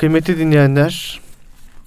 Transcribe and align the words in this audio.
Kıymetli 0.00 0.38
dinleyenler, 0.38 1.20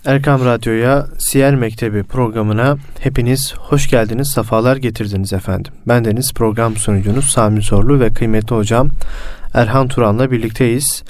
Erkam 0.05 0.46
Radyo'ya 0.46 1.08
Siyer 1.19 1.55
Mektebi 1.55 2.04
programına 2.04 2.78
hepiniz 3.00 3.54
hoş 3.58 3.89
geldiniz, 3.89 4.32
sefalar 4.32 4.78
getirdiniz 4.78 5.33
efendim. 5.33 5.74
Ben 5.87 6.05
deniz 6.05 6.33
program 6.33 6.75
sunucunuz 6.75 7.25
Sami 7.25 7.61
Zorlu 7.61 7.99
ve 7.99 8.13
kıymetli 8.13 8.55
hocam 8.55 8.89
Erhan 9.54 9.88
Turan'la 9.88 10.31
birlikteyiz. 10.31 11.04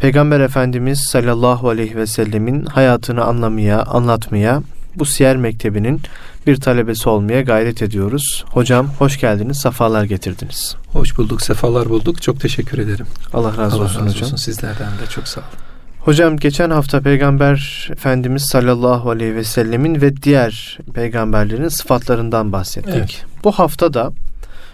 Peygamber 0.00 0.40
Efendimiz 0.40 1.00
sallallahu 1.00 1.68
aleyhi 1.68 1.96
ve 1.96 2.06
sellemin 2.06 2.66
hayatını 2.66 3.24
anlamaya, 3.24 3.82
anlatmaya, 3.82 4.62
bu 4.94 5.04
Siyer 5.04 5.36
Mektebi'nin 5.36 6.00
bir 6.46 6.56
talebesi 6.56 7.08
olmaya 7.08 7.40
gayret 7.40 7.82
ediyoruz. 7.82 8.44
Hocam 8.50 8.88
hoş 8.98 9.20
geldiniz, 9.20 9.60
sefalar 9.60 10.04
getirdiniz. 10.04 10.76
Hoş 10.92 11.18
bulduk, 11.18 11.42
sefalar 11.42 11.88
bulduk. 11.88 12.22
Çok 12.22 12.40
teşekkür 12.40 12.78
ederim. 12.78 13.06
Allah 13.32 13.56
razı 13.56 13.76
Allah 13.76 13.84
olsun 13.84 14.00
razı 14.00 14.08
hocam. 14.08 14.24
Olsun. 14.24 14.36
Sizlerden 14.36 14.90
de 14.92 15.06
çok 15.10 15.28
sağ 15.28 15.40
olun. 15.40 15.67
Hocam 16.00 16.36
geçen 16.36 16.70
hafta 16.70 17.00
Peygamber 17.00 17.88
Efendimiz 17.92 18.42
sallallahu 18.42 19.10
aleyhi 19.10 19.34
ve 19.34 19.44
sellemin 19.44 20.00
ve 20.00 20.16
diğer 20.16 20.78
peygamberlerin 20.94 21.68
sıfatlarından 21.68 22.52
bahsettik. 22.52 22.94
Evet. 22.94 23.24
Bu 23.44 23.52
hafta 23.52 23.94
da 23.94 24.12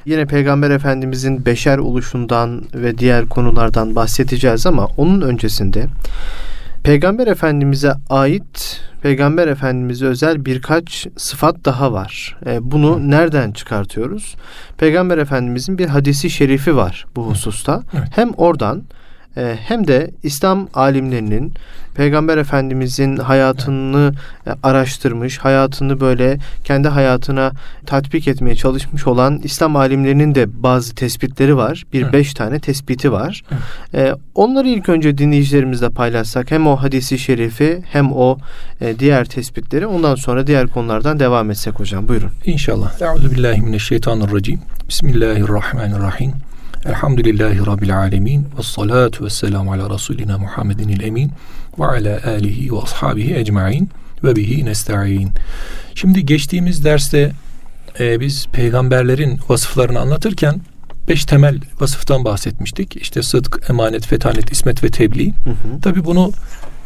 yine 0.04 0.26
Peygamber 0.26 0.70
Efendimizin 0.70 1.46
beşer 1.46 1.78
oluşundan 1.78 2.62
ve 2.74 2.98
diğer 2.98 3.28
konulardan 3.28 3.96
bahsedeceğiz 3.96 4.66
ama 4.66 4.88
onun 4.96 5.20
öncesinde 5.20 5.86
Peygamber 6.82 7.26
Efendimiz'e 7.26 7.92
ait 8.10 8.80
Peygamber 9.02 9.48
Efendimiz'e 9.48 10.06
özel 10.06 10.44
birkaç 10.44 11.06
sıfat 11.16 11.64
daha 11.64 11.92
var. 11.92 12.36
E, 12.46 12.70
bunu 12.70 12.96
Hı. 12.96 13.10
nereden 13.10 13.52
çıkartıyoruz? 13.52 14.36
Peygamber 14.78 15.18
Efendimiz'in 15.18 15.78
bir 15.78 15.86
hadisi 15.86 16.30
şerifi 16.30 16.76
var 16.76 17.06
bu 17.16 17.26
hususta. 17.26 17.82
Evet. 17.98 18.08
Hem 18.14 18.30
oradan 18.30 18.82
hem 19.36 19.86
de 19.86 20.10
İslam 20.22 20.68
alimlerinin 20.74 21.52
Peygamber 21.94 22.38
Efendimizin 22.38 23.16
hayatını 23.16 24.12
evet. 24.46 24.58
araştırmış, 24.62 25.38
hayatını 25.38 26.00
böyle 26.00 26.38
kendi 26.64 26.88
hayatına 26.88 27.52
tatbik 27.86 28.28
etmeye 28.28 28.56
çalışmış 28.56 29.06
olan 29.06 29.40
İslam 29.44 29.76
alimlerinin 29.76 30.34
de 30.34 30.62
bazı 30.62 30.94
tespitleri 30.94 31.56
var. 31.56 31.84
Bir 31.92 32.02
evet. 32.02 32.12
beş 32.12 32.34
tane 32.34 32.60
tespiti 32.60 33.12
var. 33.12 33.42
Evet. 33.50 33.62
Ee, 33.94 34.14
onları 34.34 34.68
ilk 34.68 34.88
önce 34.88 35.18
dinleyicilerimizle 35.18 35.90
paylaşsak 35.90 36.50
hem 36.50 36.66
o 36.66 36.76
hadisi 36.76 37.18
şerifi 37.18 37.82
hem 37.92 38.12
o 38.12 38.38
e, 38.80 38.98
diğer 38.98 39.24
tespitleri 39.24 39.86
ondan 39.86 40.14
sonra 40.14 40.46
diğer 40.46 40.66
konulardan 40.66 41.20
devam 41.20 41.50
etsek 41.50 41.80
hocam. 41.80 42.08
Buyurun. 42.08 42.30
İnşallah. 42.44 43.00
Euzubillahimineşşeytanirracim. 43.02 44.60
Bismillahirrahmanirrahim. 44.88 46.32
Elhamdülillahi 46.84 47.66
Rabbil 47.66 47.98
alemin. 47.98 48.46
Ve 48.58 48.62
salatu 48.62 49.24
ve 49.24 49.30
selamu 49.30 49.72
ala 49.72 49.94
Resulina 49.94 50.38
Muhammedin 50.38 51.00
emin. 51.00 51.32
Ve 51.78 51.86
ala 51.86 52.20
alihi 52.26 52.72
ve 52.72 52.78
ashabihi 52.78 53.34
ecma'in. 53.34 53.88
Ve 54.24 54.36
bihi 54.36 54.64
nesta'in. 54.64 55.30
Şimdi 55.94 56.26
geçtiğimiz 56.26 56.84
derste 56.84 57.32
e, 58.00 58.20
biz 58.20 58.46
peygamberlerin 58.52 59.40
vasıflarını 59.48 60.00
anlatırken 60.00 60.60
beş 61.08 61.24
temel 61.24 61.60
vasıftan 61.80 62.24
bahsetmiştik. 62.24 62.96
İşte 62.96 63.22
sıdk, 63.22 63.70
emanet, 63.70 64.06
fetanet, 64.06 64.52
ismet 64.52 64.84
ve 64.84 64.88
tebliğ. 64.88 65.32
Tabi 65.82 66.04
bunu 66.04 66.32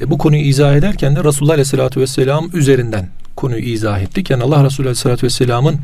e, 0.00 0.10
bu 0.10 0.18
konuyu 0.18 0.42
izah 0.42 0.74
ederken 0.74 1.16
de 1.16 1.24
Resulullah 1.24 1.52
Aleyhisselatü 1.52 2.00
Vesselam 2.00 2.50
üzerinden 2.52 3.08
konuyu 3.36 3.62
izah 3.62 4.00
ettik. 4.00 4.30
Yani 4.30 4.42
Allah 4.42 4.64
Resulü 4.64 4.86
Aleyhisselatü 4.86 5.26
Vesselam'ın 5.26 5.78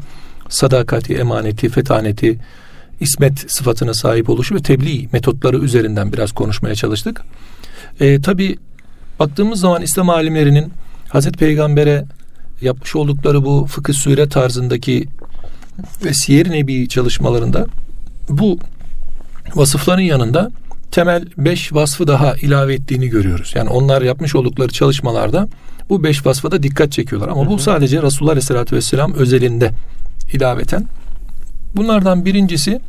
sadakati, 0.48 1.14
emaneti, 1.14 1.68
fetaneti, 1.68 2.38
ismet 3.00 3.52
sıfatına 3.52 3.94
sahip 3.94 4.30
oluşu 4.30 4.54
ve 4.54 4.62
tebliğ 4.62 5.08
metotları 5.12 5.58
üzerinden 5.58 6.12
biraz 6.12 6.32
konuşmaya 6.32 6.74
çalıştık. 6.74 7.22
E, 8.00 8.20
Tabi 8.20 8.56
baktığımız 9.18 9.60
zaman 9.60 9.82
İslam 9.82 10.10
alimlerinin 10.10 10.72
Hazreti 11.08 11.38
Peygamber'e 11.38 12.04
yapmış 12.60 12.96
oldukları 12.96 13.44
bu 13.44 13.66
fıkıh 13.66 13.94
süre 13.94 14.28
tarzındaki 14.28 15.08
ve 16.04 16.14
siyer 16.14 16.50
nebi 16.50 16.88
çalışmalarında 16.88 17.66
bu 18.28 18.58
vasıfların 19.54 20.02
yanında 20.02 20.50
temel 20.90 21.24
beş 21.38 21.72
vasfı 21.72 22.06
daha 22.06 22.34
ilave 22.34 22.74
ettiğini 22.74 23.08
görüyoruz. 23.08 23.52
Yani 23.54 23.68
onlar 23.68 24.02
yapmış 24.02 24.34
oldukları 24.34 24.72
çalışmalarda 24.72 25.48
bu 25.88 26.04
beş 26.04 26.26
vasfa 26.26 26.50
da 26.50 26.62
dikkat 26.62 26.92
çekiyorlar. 26.92 27.28
Ama 27.28 27.42
hı 27.42 27.46
hı. 27.46 27.50
bu 27.50 27.58
sadece 27.58 28.02
Resulullah 28.02 28.32
Aleyhisselatü 28.32 28.76
Vesselam 28.76 29.14
özelinde 29.14 29.70
ilaveten 30.32 30.86
Bunlardan 31.76 32.24
birincisi 32.24 32.80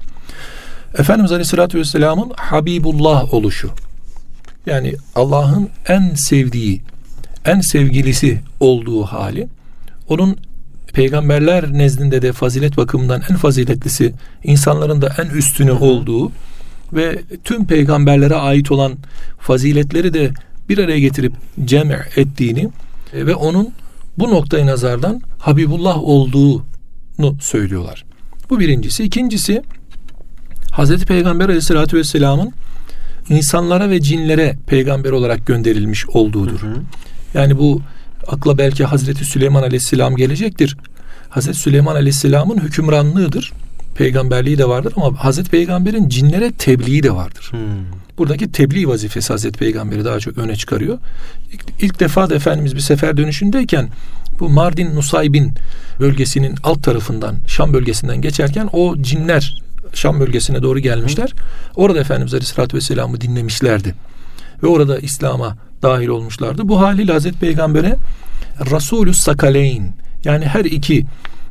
Efendimiz 0.97 1.31
Aleyhisselatü 1.31 1.79
Vesselam'ın 1.79 2.31
Habibullah 2.35 3.33
oluşu. 3.33 3.69
Yani 4.65 4.93
Allah'ın 5.15 5.69
en 5.87 6.13
sevdiği, 6.13 6.81
en 7.45 7.59
sevgilisi 7.59 8.41
olduğu 8.59 9.03
hali. 9.03 9.47
Onun 10.09 10.37
peygamberler 10.93 11.73
nezdinde 11.73 12.21
de 12.21 12.31
fazilet 12.31 12.77
bakımından 12.77 13.21
en 13.29 13.35
faziletlisi, 13.35 14.13
insanların 14.43 15.01
da 15.01 15.15
en 15.23 15.29
üstünü 15.29 15.71
olduğu 15.71 16.31
ve 16.93 17.21
tüm 17.43 17.65
peygamberlere 17.65 18.35
ait 18.35 18.71
olan 18.71 18.93
faziletleri 19.39 20.13
de 20.13 20.31
bir 20.69 20.77
araya 20.77 20.99
getirip 20.99 21.33
cem 21.65 21.91
ettiğini 22.15 22.69
ve 23.13 23.35
onun 23.35 23.73
bu 24.17 24.31
noktayı 24.31 24.65
nazardan 24.65 25.21
Habibullah 25.39 26.03
olduğunu 26.03 27.37
söylüyorlar. 27.39 28.05
Bu 28.49 28.59
birincisi. 28.59 29.03
İkincisi 29.03 29.63
Hazreti 30.71 31.05
Peygamber 31.05 31.45
Aleyhisselatü 31.45 31.97
Vesselam'ın 31.97 32.53
insanlara 33.29 33.89
ve 33.89 34.01
cinlere 34.01 34.55
peygamber 34.67 35.11
olarak 35.11 35.45
gönderilmiş 35.45 36.09
olduğudur. 36.09 36.61
Hı 36.61 36.67
hı. 36.67 36.77
Yani 37.33 37.57
bu 37.57 37.81
akla 38.27 38.57
belki 38.57 38.85
Hazreti 38.85 39.25
Süleyman 39.25 39.63
Aleyhisselam 39.63 40.15
gelecektir. 40.15 40.77
Hazreti 41.29 41.59
Süleyman 41.59 41.95
Aleyhisselam'ın 41.95 42.57
hükümranlığıdır. 42.57 43.53
Peygamberliği 43.95 44.57
de 44.57 44.67
vardır 44.67 44.93
ama 44.95 45.23
Hazreti 45.23 45.49
Peygamber'in 45.51 46.09
cinlere 46.09 46.51
tebliği 46.51 47.03
de 47.03 47.15
vardır. 47.15 47.47
Hmm. 47.51 47.59
Buradaki 48.17 48.51
tebliğ 48.51 48.87
vazifesi 48.87 49.33
Hazreti 49.33 49.59
Peygamber'i 49.59 50.05
daha 50.05 50.19
çok 50.19 50.37
öne 50.37 50.55
çıkarıyor. 50.55 50.97
İlk, 51.53 51.63
ilk 51.79 51.99
defa 51.99 52.29
da 52.29 52.35
Efendimiz 52.35 52.75
bir 52.75 52.81
sefer 52.81 53.17
dönüşündeyken 53.17 53.89
bu 54.39 54.49
Mardin 54.49 54.95
Nusaybin 54.95 55.53
bölgesinin 55.99 56.55
alt 56.63 56.83
tarafından 56.83 57.35
Şam 57.47 57.73
bölgesinden 57.73 58.21
geçerken 58.21 58.69
o 58.73 58.95
cinler 59.01 59.63
Şam 59.93 60.19
bölgesine 60.19 60.61
doğru 60.61 60.79
gelmişler. 60.79 61.33
Orada 61.75 61.99
Efendimiz 61.99 62.33
Aleyhisselatü 62.33 62.77
Vesselam'ı 62.77 63.21
dinlemişlerdi. 63.21 63.95
Ve 64.63 64.67
orada 64.67 64.99
İslam'a 64.99 65.57
dahil 65.81 66.07
olmuşlardı. 66.07 66.67
Bu 66.67 66.81
haliyle 66.81 67.11
Hazreti 67.11 67.39
Peygamber'e 67.39 67.95
Resulü 68.71 69.13
Sakaleyn 69.13 69.93
yani 70.23 70.45
her 70.45 70.65
iki 70.65 71.05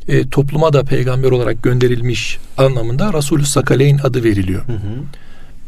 e, 0.08 0.28
topluma 0.28 0.72
da 0.72 0.84
peygamber 0.84 1.30
olarak 1.30 1.62
gönderilmiş 1.62 2.38
anlamında 2.58 3.12
Resulü 3.12 3.46
Sakaleyn 3.46 3.98
adı 3.98 4.24
veriliyor. 4.24 4.66
Hı 4.66 4.72
hı. 4.72 5.02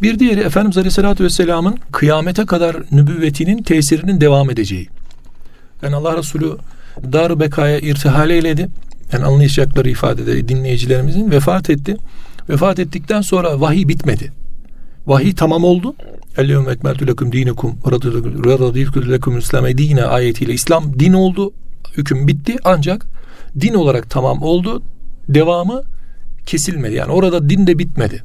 Bir 0.03 0.19
diğeri 0.19 0.41
Efendimiz 0.41 0.79
Aleyhisselatü 0.79 1.25
Vesselam'ın 1.25 1.79
kıyamete 1.93 2.47
kadar 2.47 2.77
nübüvvetinin 2.93 3.63
tesirinin 3.63 4.21
devam 4.21 4.51
edeceği. 4.51 4.89
Yani 5.83 5.97
Allah 5.97 6.17
Resulü 6.17 6.57
dar 7.13 7.41
bekaya 7.41 7.79
irtihal 7.79 8.31
eyledi. 8.31 8.69
Yani 9.13 9.25
anlayacakları 9.25 9.91
ifadede 9.91 10.49
dinleyicilerimizin 10.49 11.31
vefat 11.31 11.71
etti. 11.71 11.97
Vefat 12.49 12.79
ettikten 12.79 13.21
sonra 13.21 13.61
vahiy 13.61 13.89
bitmedi. 13.89 14.33
Vahiy 15.07 15.35
tamam 15.35 15.65
oldu. 15.65 15.95
Ellehum 16.39 16.71
ekmeltü 16.71 17.07
lekum 17.07 17.33
dinekum 17.33 17.79
radadilkü 18.47 19.11
lekum 19.11 19.39
İslam'e 19.39 19.79
dine 19.79 20.05
ayetiyle 20.05 20.53
İslam 20.53 21.01
din 21.01 21.13
oldu. 21.13 21.53
Hüküm 21.97 22.29
bitti 22.29 22.57
ancak 22.65 23.07
din 23.61 23.75
olarak 23.75 24.11
tamam 24.11 24.43
oldu. 24.43 24.83
Devamı 25.29 25.83
kesilmedi. 26.47 26.95
Yani 26.95 27.13
orada 27.13 27.51
din 27.51 27.67
de 27.67 27.79
bitmedi. 27.79 28.23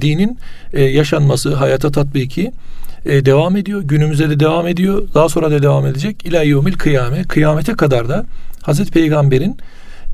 Dinin 0.00 0.38
e, 0.72 0.82
yaşanması, 0.82 1.54
hayata 1.54 1.90
tatbiki 1.90 2.52
e, 3.06 3.24
devam 3.24 3.56
ediyor. 3.56 3.82
Günümüzde 3.82 4.30
de 4.30 4.40
devam 4.40 4.66
ediyor. 4.66 5.02
Daha 5.14 5.28
sonra 5.28 5.50
da 5.50 5.62
devam 5.62 5.86
edecek. 5.86 6.26
İlâ 6.26 6.42
yevmil 6.42 6.72
kıyame. 6.72 7.24
Kıyamete 7.24 7.72
kadar 7.72 8.08
da 8.08 8.26
Hazreti 8.62 8.90
Peygamber'in 8.90 9.56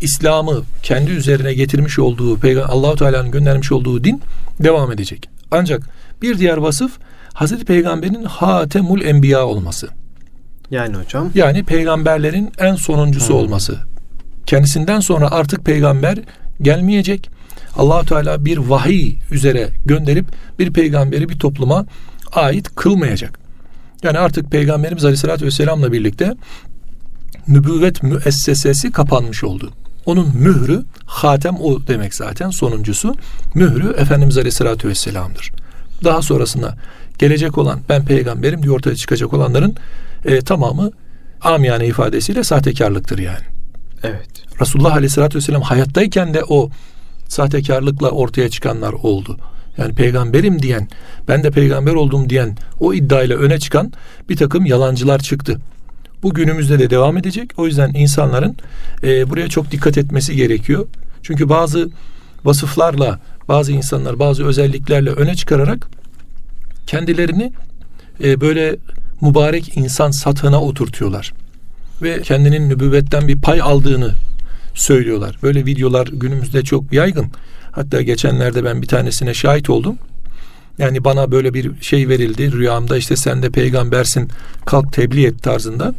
İslam'ı 0.00 0.62
kendi 0.82 1.10
üzerine 1.10 1.54
getirmiş 1.54 1.98
olduğu, 1.98 2.38
Allahu 2.68 2.96
Teala'nın 2.96 3.30
göndermiş 3.30 3.72
olduğu 3.72 4.04
din 4.04 4.20
devam 4.60 4.92
edecek. 4.92 5.28
Ancak 5.50 5.82
bir 6.22 6.38
diğer 6.38 6.56
vasıf 6.56 6.92
Hazreti 7.34 7.64
Peygamber'in 7.64 8.24
hatemul 8.24 9.02
enbiya 9.02 9.46
olması. 9.46 9.88
Yani 10.70 10.96
hocam? 10.96 11.30
Yani 11.34 11.64
peygamberlerin 11.64 12.52
en 12.58 12.74
sonuncusu 12.74 13.28
hmm. 13.28 13.36
olması. 13.36 13.78
Kendisinden 14.46 15.00
sonra 15.00 15.30
artık 15.30 15.64
peygamber 15.64 16.18
gelmeyecek. 16.62 17.30
Allahu 17.76 18.06
Teala 18.06 18.44
bir 18.44 18.58
vahiy 18.58 19.16
üzere 19.30 19.68
gönderip 19.86 20.26
bir 20.58 20.72
peygamberi 20.72 21.28
bir 21.28 21.38
topluma 21.38 21.86
ait 22.32 22.74
kılmayacak. 22.74 23.38
Yani 24.02 24.18
artık 24.18 24.50
Peygamberimiz 24.50 25.04
Aleyhisselatü 25.04 25.46
Vesselam'la 25.46 25.92
birlikte 25.92 26.34
nübüvvet 27.48 28.02
müessesesi 28.02 28.92
kapanmış 28.92 29.44
oldu. 29.44 29.70
Onun 30.06 30.36
mührü, 30.36 30.84
hatem 31.06 31.56
o 31.60 31.86
demek 31.86 32.14
zaten 32.14 32.50
sonuncusu. 32.50 33.14
Mührü 33.54 33.94
Efendimiz 33.96 34.38
Aleyhisselatü 34.38 34.88
Vesselam'dır. 34.88 35.52
Daha 36.04 36.22
sonrasında 36.22 36.76
gelecek 37.18 37.58
olan 37.58 37.80
ben 37.88 38.04
peygamberim 38.04 38.62
diye 38.62 38.72
ortaya 38.72 38.96
çıkacak 38.96 39.32
olanların 39.32 39.76
e, 40.24 40.40
tamamı 40.40 40.90
amiyane 41.40 41.86
ifadesiyle 41.86 42.44
sahtekarlıktır 42.44 43.18
yani. 43.18 43.44
Evet. 44.02 44.28
Resulullah 44.60 44.92
Aleyhisselatü 44.92 45.38
Vesselam 45.38 45.62
hayattayken 45.62 46.34
de 46.34 46.44
o 46.48 46.70
sahtekarlıkla 47.28 48.10
ortaya 48.10 48.48
çıkanlar 48.48 48.92
oldu. 48.92 49.38
Yani 49.78 49.94
peygamberim 49.94 50.62
diyen, 50.62 50.88
ben 51.28 51.44
de 51.44 51.50
peygamber 51.50 51.92
oldum 51.92 52.30
diyen 52.30 52.56
o 52.80 52.94
iddiayla 52.94 53.36
öne 53.36 53.58
çıkan 53.58 53.92
bir 54.28 54.36
takım 54.36 54.66
yalancılar 54.66 55.18
çıktı. 55.18 55.58
Bu 56.22 56.34
günümüzde 56.34 56.78
de 56.78 56.90
devam 56.90 57.16
edecek. 57.16 57.50
O 57.56 57.66
yüzden 57.66 57.94
insanların 57.94 58.56
e, 59.02 59.30
buraya 59.30 59.48
çok 59.48 59.70
dikkat 59.70 59.98
etmesi 59.98 60.36
gerekiyor. 60.36 60.86
Çünkü 61.22 61.48
bazı 61.48 61.90
vasıflarla, 62.44 63.20
bazı 63.48 63.72
insanlar 63.72 64.18
bazı 64.18 64.44
özelliklerle 64.44 65.10
öne 65.10 65.34
çıkararak 65.34 65.88
kendilerini 66.86 67.52
e, 68.24 68.40
böyle 68.40 68.76
mübarek 69.20 69.76
insan 69.76 70.10
satına 70.10 70.62
oturtuyorlar. 70.62 71.32
Ve 72.02 72.22
kendinin 72.22 72.68
nübüvvetten 72.68 73.28
bir 73.28 73.40
pay 73.40 73.60
aldığını 73.60 74.14
söylüyorlar. 74.74 75.38
Böyle 75.42 75.66
videolar 75.66 76.06
günümüzde 76.06 76.62
çok 76.62 76.92
yaygın. 76.92 77.26
Hatta 77.72 78.02
geçenlerde 78.02 78.64
ben 78.64 78.82
bir 78.82 78.86
tanesine 78.86 79.34
şahit 79.34 79.70
oldum. 79.70 79.98
Yani 80.78 81.04
bana 81.04 81.30
böyle 81.30 81.54
bir 81.54 81.70
şey 81.80 82.08
verildi 82.08 82.52
rüyamda 82.52 82.96
işte 82.96 83.16
sen 83.16 83.42
de 83.42 83.50
peygambersin 83.50 84.28
kalk 84.66 84.92
tebliğ 84.92 85.26
et 85.26 85.42
tarzında. 85.42 85.94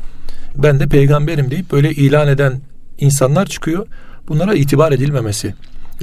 Ben 0.55 0.79
de 0.79 0.87
peygamberim 0.87 1.51
deyip 1.51 1.71
böyle 1.71 1.91
ilan 1.91 2.27
eden 2.27 2.61
insanlar 2.99 3.45
çıkıyor. 3.45 3.87
Bunlara 4.27 4.53
itibar 4.53 4.91
edilmemesi 4.91 5.53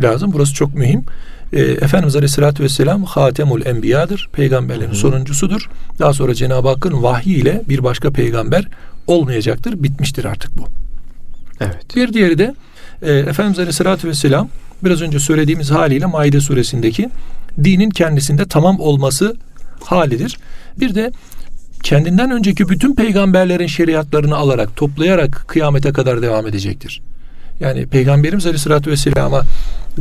lazım. 0.03 0.31
Burası 0.33 0.55
çok 0.55 0.75
mühim. 0.75 1.05
E, 1.53 1.61
Efendimiz 1.63 2.17
Aleyhisselatü 2.17 2.63
Vesselam 2.63 3.05
Hatemul 3.05 3.67
Enbiya'dır. 3.67 4.29
Peygamberlerin 4.33 4.89
Hı-hı. 4.89 4.97
sonuncusudur. 4.97 5.71
Daha 5.99 6.13
sonra 6.13 6.35
Cenab-ı 6.35 6.69
Hakk'ın 6.69 7.03
vahyi 7.03 7.37
ile 7.37 7.63
bir 7.69 7.85
başka 7.85 8.11
peygamber 8.11 8.69
olmayacaktır. 9.07 9.83
Bitmiştir 9.83 10.25
artık 10.25 10.59
bu. 10.59 10.65
Evet. 11.61 11.97
Bir 11.97 12.13
diğeri 12.13 12.39
de 12.39 12.55
e, 13.03 13.13
Efendimiz 13.13 13.59
Aleyhisselatü 13.59 14.09
Vesselam 14.09 14.49
biraz 14.85 15.03
önce 15.03 15.19
söylediğimiz 15.19 15.71
haliyle 15.71 16.07
Maide 16.07 16.41
suresindeki 16.41 17.11
dinin 17.65 17.91
kendisinde 17.91 18.45
tamam 18.45 18.81
olması 18.81 19.37
halidir. 19.85 20.39
Bir 20.81 20.95
de 20.95 21.11
kendinden 21.83 22.31
önceki 22.31 22.69
bütün 22.69 22.95
peygamberlerin 22.95 23.67
şeriatlarını 23.67 24.37
alarak, 24.37 24.77
toplayarak 24.77 25.45
kıyamete 25.49 25.93
kadar 25.93 26.23
devam 26.23 26.47
edecektir. 26.47 27.03
Yani 27.61 27.87
Peygamberimiz 27.87 28.47
Aleyhisselatü 28.47 28.91
Vesselam'a 28.91 29.43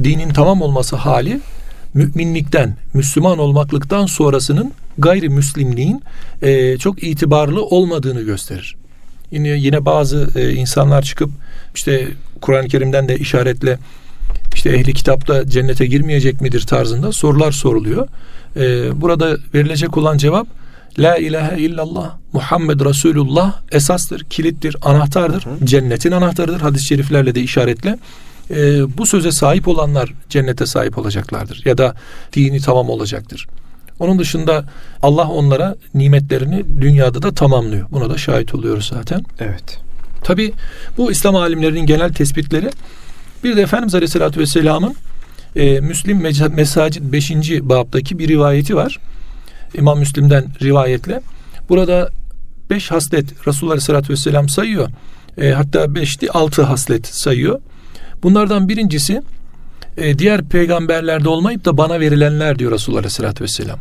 dinin 0.03 0.29
tamam 0.29 0.61
olması 0.61 0.95
hali 0.95 1.39
müminlikten, 1.93 2.75
Müslüman 2.93 3.37
olmaklıktan 3.37 4.05
sonrasının 4.05 4.73
gayrimüslimliğin 4.97 6.03
e, 6.41 6.77
çok 6.77 7.03
itibarlı 7.03 7.65
olmadığını 7.65 8.21
gösterir. 8.21 8.75
Yine 9.31 9.47
yine 9.49 9.85
bazı 9.85 10.29
e, 10.35 10.53
insanlar 10.53 11.01
çıkıp 11.01 11.29
işte 11.75 12.07
Kur'an-ı 12.41 12.67
Kerim'den 12.67 13.07
de 13.07 13.17
işaretle 13.17 13.77
işte 14.53 14.69
ehli 14.69 14.93
kitapta 14.93 15.49
cennete 15.49 15.85
girmeyecek 15.85 16.41
midir 16.41 16.61
tarzında 16.61 17.11
sorular 17.11 17.51
soruluyor. 17.51 18.07
E, 18.55 19.01
burada 19.01 19.37
verilecek 19.53 19.97
olan 19.97 20.17
cevap 20.17 20.47
La 20.99 21.17
ilahe 21.17 21.61
illallah 21.61 22.17
Muhammed 22.33 22.79
Resulullah 22.79 23.61
esastır, 23.71 24.23
kilittir, 24.23 24.75
anahtardır. 24.81 25.45
Hı 25.45 25.49
hı. 25.49 25.65
Cennetin 25.65 26.11
anahtarıdır. 26.11 26.61
Hadis-i 26.61 26.87
şeriflerle 26.87 27.35
de 27.35 27.41
işaretle. 27.41 27.99
Ee, 28.51 28.97
bu 28.97 29.05
söze 29.05 29.31
sahip 29.31 29.67
olanlar 29.67 30.13
cennete 30.29 30.65
sahip 30.65 30.97
olacaklardır. 30.97 31.61
Ya 31.65 31.77
da 31.77 31.95
dini 32.33 32.59
tamam 32.59 32.89
olacaktır. 32.89 33.47
Onun 33.99 34.19
dışında 34.19 34.65
Allah 35.01 35.27
onlara 35.27 35.75
nimetlerini 35.93 36.65
dünyada 36.81 37.21
da 37.21 37.31
tamamlıyor. 37.31 37.91
Buna 37.91 38.09
da 38.09 38.17
şahit 38.17 38.55
oluyoruz 38.55 38.91
zaten. 38.93 39.25
Evet. 39.39 39.79
Tabi 40.23 40.53
bu 40.97 41.11
İslam 41.11 41.35
alimlerinin 41.35 41.85
genel 41.85 42.13
tespitleri 42.13 42.69
bir 43.43 43.57
de 43.57 43.61
Efendimiz 43.61 43.95
Aleyhisselatü 43.95 44.39
Vesselam'ın 44.39 44.95
e, 45.55 45.79
Müslim 45.79 46.21
Mesacid 46.55 47.13
5. 47.13 47.31
babdaki 47.61 48.19
bir 48.19 48.27
rivayeti 48.27 48.75
var. 48.75 48.99
İmam 49.73 49.99
Müslim'den 49.99 50.45
rivayetle. 50.61 51.21
Burada 51.69 52.09
beş 52.69 52.91
haslet 52.91 53.47
Resulullah 53.47 53.71
Aleyhisselatü 53.71 54.13
Vesselam 54.13 54.49
sayıyor. 54.49 54.89
E, 55.37 55.51
hatta 55.51 55.95
beşti 55.95 56.31
altı 56.31 56.63
haslet 56.63 57.07
sayıyor. 57.07 57.61
Bunlardan 58.23 58.69
birincisi 58.69 59.21
e, 59.97 60.19
diğer 60.19 60.43
peygamberlerde 60.43 61.29
olmayıp 61.29 61.65
da 61.65 61.77
bana 61.77 61.99
verilenler 61.99 62.59
diyor 62.59 62.71
Resulullah 62.71 62.99
Aleyhisselatü 62.99 63.43
Vesselam. 63.43 63.79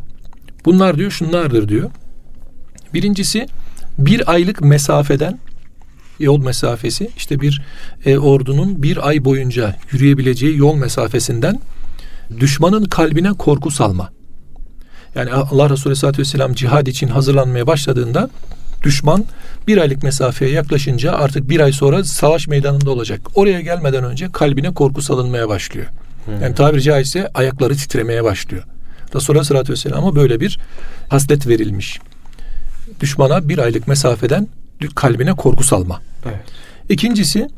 Bunlar 0.64 0.96
diyor 0.98 1.10
şunlardır 1.10 1.68
diyor. 1.68 1.90
Birincisi 2.94 3.46
bir 3.98 4.32
aylık 4.32 4.60
mesafeden 4.60 5.38
yol 6.18 6.38
mesafesi 6.38 7.10
işte 7.16 7.40
bir 7.40 7.62
e, 8.06 8.18
ordunun 8.18 8.82
bir 8.82 9.08
ay 9.08 9.24
boyunca 9.24 9.76
yürüyebileceği 9.92 10.56
yol 10.56 10.74
mesafesinden 10.74 11.60
düşmanın 12.40 12.84
kalbine 12.84 13.32
korku 13.32 13.70
salma. 13.70 14.10
Yani 15.14 15.32
Allah 15.32 15.70
Resulü 15.70 15.90
Aleyhisselatü 15.90 16.18
Vesselam 16.18 16.54
cihad 16.54 16.86
için 16.86 17.08
hazırlanmaya 17.08 17.66
başladığında 17.66 18.30
düşman 18.82 19.24
bir 19.66 19.78
aylık 19.78 20.02
mesafeye 20.02 20.50
yaklaşınca 20.50 21.12
artık 21.12 21.48
bir 21.48 21.60
ay 21.60 21.72
sonra 21.72 22.04
savaş 22.04 22.48
meydanında 22.48 22.90
olacak. 22.90 23.20
Oraya 23.34 23.60
gelmeden 23.60 24.04
önce 24.04 24.32
kalbine 24.32 24.74
korku 24.74 25.02
salınmaya 25.02 25.48
başlıyor. 25.48 25.86
Hmm. 26.24 26.42
Yani 26.42 26.54
tabiri 26.54 26.82
caizse 26.82 27.30
ayakları 27.34 27.76
titremeye 27.76 28.24
başlıyor. 28.24 28.64
Resulullah 29.14 29.40
Aleyhisselatü 29.40 29.72
Vesselam'a 29.72 30.16
böyle 30.16 30.40
bir 30.40 30.58
haslet 31.08 31.46
verilmiş. 31.46 31.98
Düşmana 33.00 33.48
bir 33.48 33.58
aylık 33.58 33.88
mesafeden 33.88 34.48
kalbine 34.94 35.32
korku 35.32 35.64
salma. 35.64 36.00
Evet. 36.26 36.40
İkincisi 36.88 37.48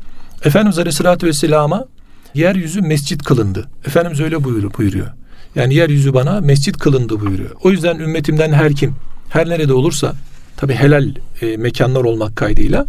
Efendimiz 0.45 0.79
Aleyhisselatü 0.79 1.27
Vesselam'a 1.27 1.85
yeryüzü 2.33 2.81
mescit 2.81 3.23
kılındı. 3.23 3.67
Efendimiz 3.85 4.19
öyle 4.19 4.43
buyuruyor. 4.43 5.07
Yani 5.55 5.73
yeryüzü 5.73 6.13
bana 6.13 6.41
mescit 6.41 6.77
kılındı 6.77 7.19
buyuruyor. 7.19 7.51
O 7.63 7.71
yüzden 7.71 7.99
ümmetimden 7.99 8.51
her 8.53 8.73
kim, 8.73 8.95
her 9.29 9.49
nerede 9.49 9.73
olursa 9.73 10.13
tabi 10.57 10.73
helal 10.73 11.15
e, 11.41 11.57
mekanlar 11.57 12.03
olmak 12.03 12.35
kaydıyla 12.35 12.85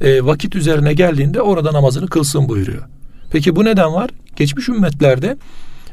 e, 0.00 0.24
vakit 0.24 0.54
üzerine 0.54 0.92
geldiğinde 0.92 1.40
orada 1.40 1.72
namazını 1.72 2.06
kılsın 2.06 2.48
buyuruyor. 2.48 2.82
Peki 3.30 3.56
bu 3.56 3.64
neden 3.64 3.94
var? 3.94 4.10
Geçmiş 4.36 4.68
ümmetlerde 4.68 5.36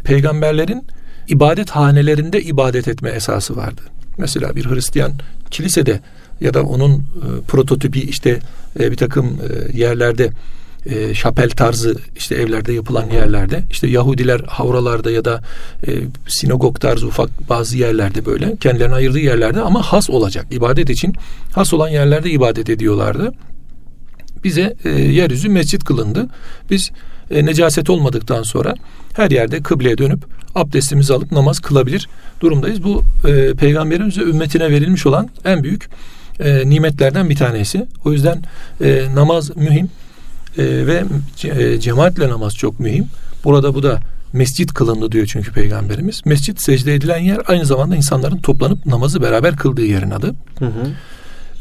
peygamberlerin 0.04 0.84
ibadet 1.28 1.69
hanelerinde 1.69 2.42
ibadet 2.42 2.88
etme 2.88 3.10
esası 3.10 3.56
vardı. 3.56 3.81
Mesela 4.18 4.56
bir 4.56 4.66
Hristiyan 4.66 5.12
kilisede 5.51 6.00
ya 6.44 6.54
da 6.54 6.63
onun 6.63 6.94
e, 6.94 7.01
prototipi 7.48 8.01
işte 8.01 8.40
e, 8.79 8.91
bir 8.91 8.98
takım 8.98 9.25
e, 9.27 9.77
yerlerde 9.77 10.29
e, 10.86 11.13
şapel 11.13 11.50
tarzı 11.50 11.96
işte 12.15 12.36
evlerde 12.36 12.74
yapılan 12.74 13.10
yerlerde 13.10 13.63
işte 13.72 13.88
Yahudiler 13.88 14.41
havralarda 14.48 15.12
ya 15.12 15.25
da 15.25 15.41
e, 15.88 15.91
sinagog 16.27 16.79
tarzı 16.79 17.08
ufak 17.08 17.50
bazı 17.50 17.77
yerlerde 17.77 18.25
böyle 18.25 18.56
kendilerine 18.56 18.96
ayırdığı 18.96 19.20
yerlerde 19.20 19.62
ama 19.62 19.82
has 19.82 20.10
olacak 20.10 20.46
ibadet 20.51 20.89
için 20.89 21.15
has 21.51 21.74
olan 21.74 21.89
yerlerde 21.89 22.29
ibadet 22.29 22.70
ediyorlardı. 22.70 23.32
Bize 24.44 24.75
e, 24.86 24.89
yeryüzü 24.89 25.50
mescit 25.50 25.84
kılındı. 25.84 26.27
Biz 26.70 26.91
e, 27.32 27.46
necaset 27.46 27.89
olmadıktan 27.89 28.44
sonra 28.44 28.75
her 29.15 29.32
yerde 29.32 29.62
kıbleye 29.62 29.98
dönüp 29.98 30.25
abdestimizi 30.56 31.13
alıp 31.13 31.32
namaz 31.32 31.60
kılabilir 31.60 32.10
durumdayız. 32.41 32.84
Bu 32.84 33.03
e, 33.27 33.53
peygamberimize 33.53 34.22
ümmetine 34.22 34.70
verilmiş 34.70 35.06
olan 35.06 35.29
en 35.46 35.63
büyük 35.63 35.89
e, 36.40 36.70
nimetlerden 36.70 37.30
bir 37.30 37.36
tanesi. 37.36 37.88
O 38.06 38.12
yüzden 38.12 38.44
e, 38.82 39.06
namaz 39.16 39.58
mühim 39.58 39.90
e, 40.58 40.88
ve 40.88 41.04
e, 41.44 41.80
cemaatle 41.80 42.30
namaz 42.30 42.56
çok 42.56 42.80
mühim. 42.80 43.08
Burada 43.44 43.75
bu 43.75 43.84
da 43.84 44.00
mescit 44.34 44.74
kılındı 44.74 45.12
diyor 45.12 45.25
çünkü 45.25 45.52
peygamberimiz. 45.52 46.22
Mescit 46.25 46.62
secde 46.62 46.96
edilen 46.96 47.18
yer 47.18 47.38
aynı 47.48 47.66
zamanda 47.66 47.96
insanların 47.96 48.38
toplanıp 48.38 48.86
namazı 48.86 49.22
beraber 49.22 49.56
kıldığı 49.56 49.86
yerin 49.86 50.12
adı. 50.12 50.36
Hı 50.60 50.66
hı. 50.66 50.92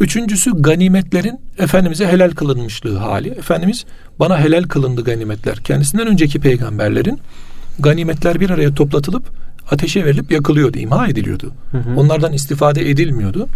Üçüncüsü 0.01 0.51
ganimetlerin 0.55 1.41
Efendimiz'e 1.59 2.07
helal 2.07 2.31
kılınmışlığı 2.31 2.99
hali. 2.99 3.29
Efendimiz 3.29 3.85
bana 4.21 4.41
helal 4.41 4.63
kılındı 4.63 5.05
ganimetler. 5.05 5.57
Kendisinden 5.57 6.07
önceki 6.07 6.41
peygamberlerin 6.41 7.21
ganimetler 7.79 8.41
bir 8.41 8.51
araya 8.51 8.75
toplatılıp 8.75 9.25
ateşe 9.71 10.05
verilip 10.05 10.33
yakılıyordu, 10.33 10.79
imha 10.79 11.09
ediliyordu. 11.09 11.53
Hı 11.71 11.79
hı. 11.79 12.01
Onlardan 12.01 12.33
istifade 12.33 12.91
edilmiyordu 12.91 13.49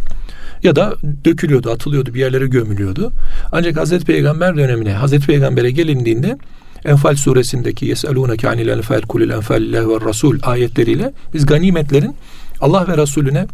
ya 0.67 0.77
da 0.77 0.95
dökülüyordu, 1.25 1.71
atılıyordu, 1.71 2.15
bir 2.15 2.21
yerlere 2.21 2.47
gömülüyordu. 2.47 3.13
Ancak 3.53 3.77
Hazreti 3.77 4.05
Peygamber 4.05 4.57
dönemine, 4.57 4.93
Hazreti 4.93 5.27
Peygamber'e 5.27 5.71
gelindiğinde 5.71 6.39
Enfal 6.85 7.17
suresindeki 7.17 7.87
yesalunake 7.87 8.49
anil 8.49 8.69
enfal 8.69 9.01
kulil 9.01 9.31
enfalillah 9.31 9.89
ve 9.89 10.09
rasul 10.09 10.39
ayetleriyle 10.43 11.13
biz 11.35 11.47
ganimetlerin 11.47 12.17
Allah 12.61 12.89
ve 12.89 12.97
Resulüne 12.97 13.47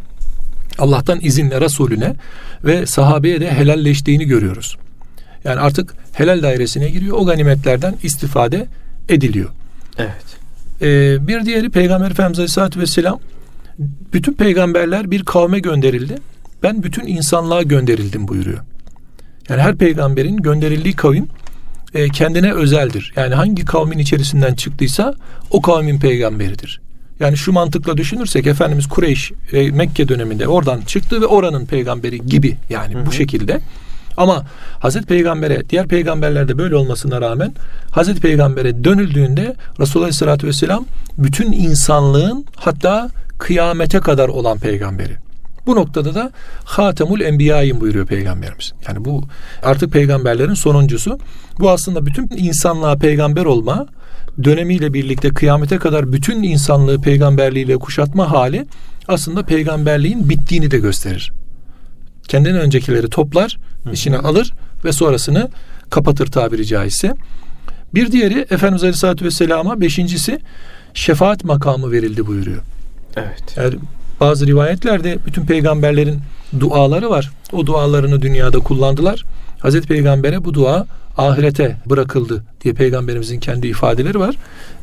Allah'tan 0.77 1.19
izinle 1.21 1.61
Resulüne 1.61 2.15
ve 2.63 2.85
sahabeye 2.85 3.41
de 3.41 3.51
helalleştiğini 3.51 4.25
görüyoruz. 4.25 4.77
Yani 5.43 5.59
artık 5.59 5.93
helal 6.13 6.43
dairesine 6.43 6.89
giriyor. 6.89 7.17
O 7.17 7.25
ganimetlerden 7.25 7.95
istifade 8.03 8.67
ediliyor. 9.09 9.49
Evet. 9.97 10.25
Ee, 10.81 11.27
bir 11.27 11.45
diğeri 11.45 11.69
Peygamber 11.69 12.11
Efendimiz 12.11 12.39
Aleyhisselatü 12.39 12.79
Vesselam 12.79 13.19
Bütün 14.13 14.33
peygamberler 14.33 15.11
bir 15.11 15.23
kavme 15.23 15.59
gönderildi. 15.59 16.15
Ben 16.63 16.83
bütün 16.83 17.07
insanlığa 17.07 17.61
gönderildim 17.61 18.27
buyuruyor. 18.27 18.59
Yani 19.49 19.61
her 19.61 19.75
peygamberin 19.75 20.37
gönderildiği 20.37 20.95
kavim 20.95 21.27
e, 21.93 22.09
kendine 22.09 22.53
özeldir. 22.53 23.13
Yani 23.15 23.35
hangi 23.35 23.65
kavmin 23.65 23.97
içerisinden 23.97 24.53
çıktıysa 24.53 25.15
o 25.51 25.61
kavmin 25.61 25.99
peygamberidir. 25.99 26.81
Yani 27.19 27.37
şu 27.37 27.51
mantıkla 27.51 27.97
düşünürsek 27.97 28.47
Efendimiz 28.47 28.87
Kureyş 28.87 29.31
e, 29.51 29.71
Mekke 29.71 30.07
döneminde 30.07 30.47
oradan 30.47 30.81
çıktı 30.81 31.21
ve 31.21 31.25
oranın 31.25 31.65
peygamberi 31.65 32.25
gibi 32.25 32.57
yani 32.69 32.93
hı 32.93 32.99
hı. 32.99 33.05
bu 33.05 33.11
şekilde. 33.11 33.61
Ama 34.17 34.45
Hazreti 34.79 35.05
Peygamber'e 35.05 35.69
diğer 35.69 35.87
peygamberlerde 35.87 36.57
böyle 36.57 36.75
olmasına 36.75 37.21
rağmen 37.21 37.53
Hazreti 37.91 38.21
Peygamber'e 38.21 38.83
dönüldüğünde 38.83 39.55
Resulullah 39.79 40.05
Aleyhisselatü 40.05 40.47
Vesselam 40.47 40.85
bütün 41.17 41.51
insanlığın 41.51 42.45
hatta 42.55 43.09
kıyamete 43.37 43.99
kadar 43.99 44.29
olan 44.29 44.59
peygamberi. 44.59 45.17
Bu 45.65 45.75
noktada 45.75 46.15
da 46.15 46.31
Hatemul 46.63 47.21
Enbiya'yım 47.21 47.81
buyuruyor 47.81 48.07
peygamberimiz. 48.07 48.73
Yani 48.87 49.05
bu 49.05 49.23
artık 49.63 49.91
peygamberlerin 49.91 50.53
sonuncusu. 50.53 51.19
Bu 51.59 51.69
aslında 51.69 52.05
bütün 52.05 52.29
insanlığa 52.37 52.95
peygamber 52.95 53.45
olma 53.45 53.87
dönemiyle 54.43 54.93
birlikte 54.93 55.29
kıyamete 55.29 55.77
kadar 55.77 56.11
bütün 56.11 56.43
insanlığı 56.43 57.01
peygamberliğiyle 57.01 57.77
kuşatma 57.77 58.31
hali 58.31 58.65
aslında 59.07 59.43
peygamberliğin 59.43 60.29
bittiğini 60.29 60.71
de 60.71 60.77
gösterir. 60.77 61.31
Kendinden 62.27 62.61
öncekileri 62.61 63.09
toplar, 63.09 63.57
içine 63.91 64.17
alır 64.17 64.53
ve 64.85 64.91
sonrasını 64.91 65.49
kapatır 65.89 66.27
tabiri 66.27 66.65
caizse. 66.65 67.13
Bir 67.93 68.11
diğeri 68.11 68.39
Efendimiz 68.49 68.83
Aleyhisselatü 68.83 69.25
Vesselam'a 69.25 69.81
beşincisi 69.81 70.39
şefaat 70.93 71.43
makamı 71.43 71.91
verildi 71.91 72.27
buyuruyor. 72.27 72.61
Evet. 73.15 73.57
Yani 73.57 73.75
bazı 74.23 74.47
rivayetlerde 74.47 75.17
bütün 75.25 75.45
peygamberlerin 75.45 76.19
duaları 76.59 77.09
var. 77.09 77.31
O 77.51 77.65
dualarını 77.65 78.21
dünyada 78.21 78.59
kullandılar. 78.59 79.23
Hazreti 79.59 79.87
Peygamber'e 79.87 80.45
bu 80.45 80.53
dua 80.53 80.85
ahirete 81.17 81.77
bırakıldı 81.85 82.43
diye 82.63 82.73
peygamberimizin 82.73 83.39
kendi 83.39 83.67
ifadeleri 83.67 84.19
var. 84.19 84.35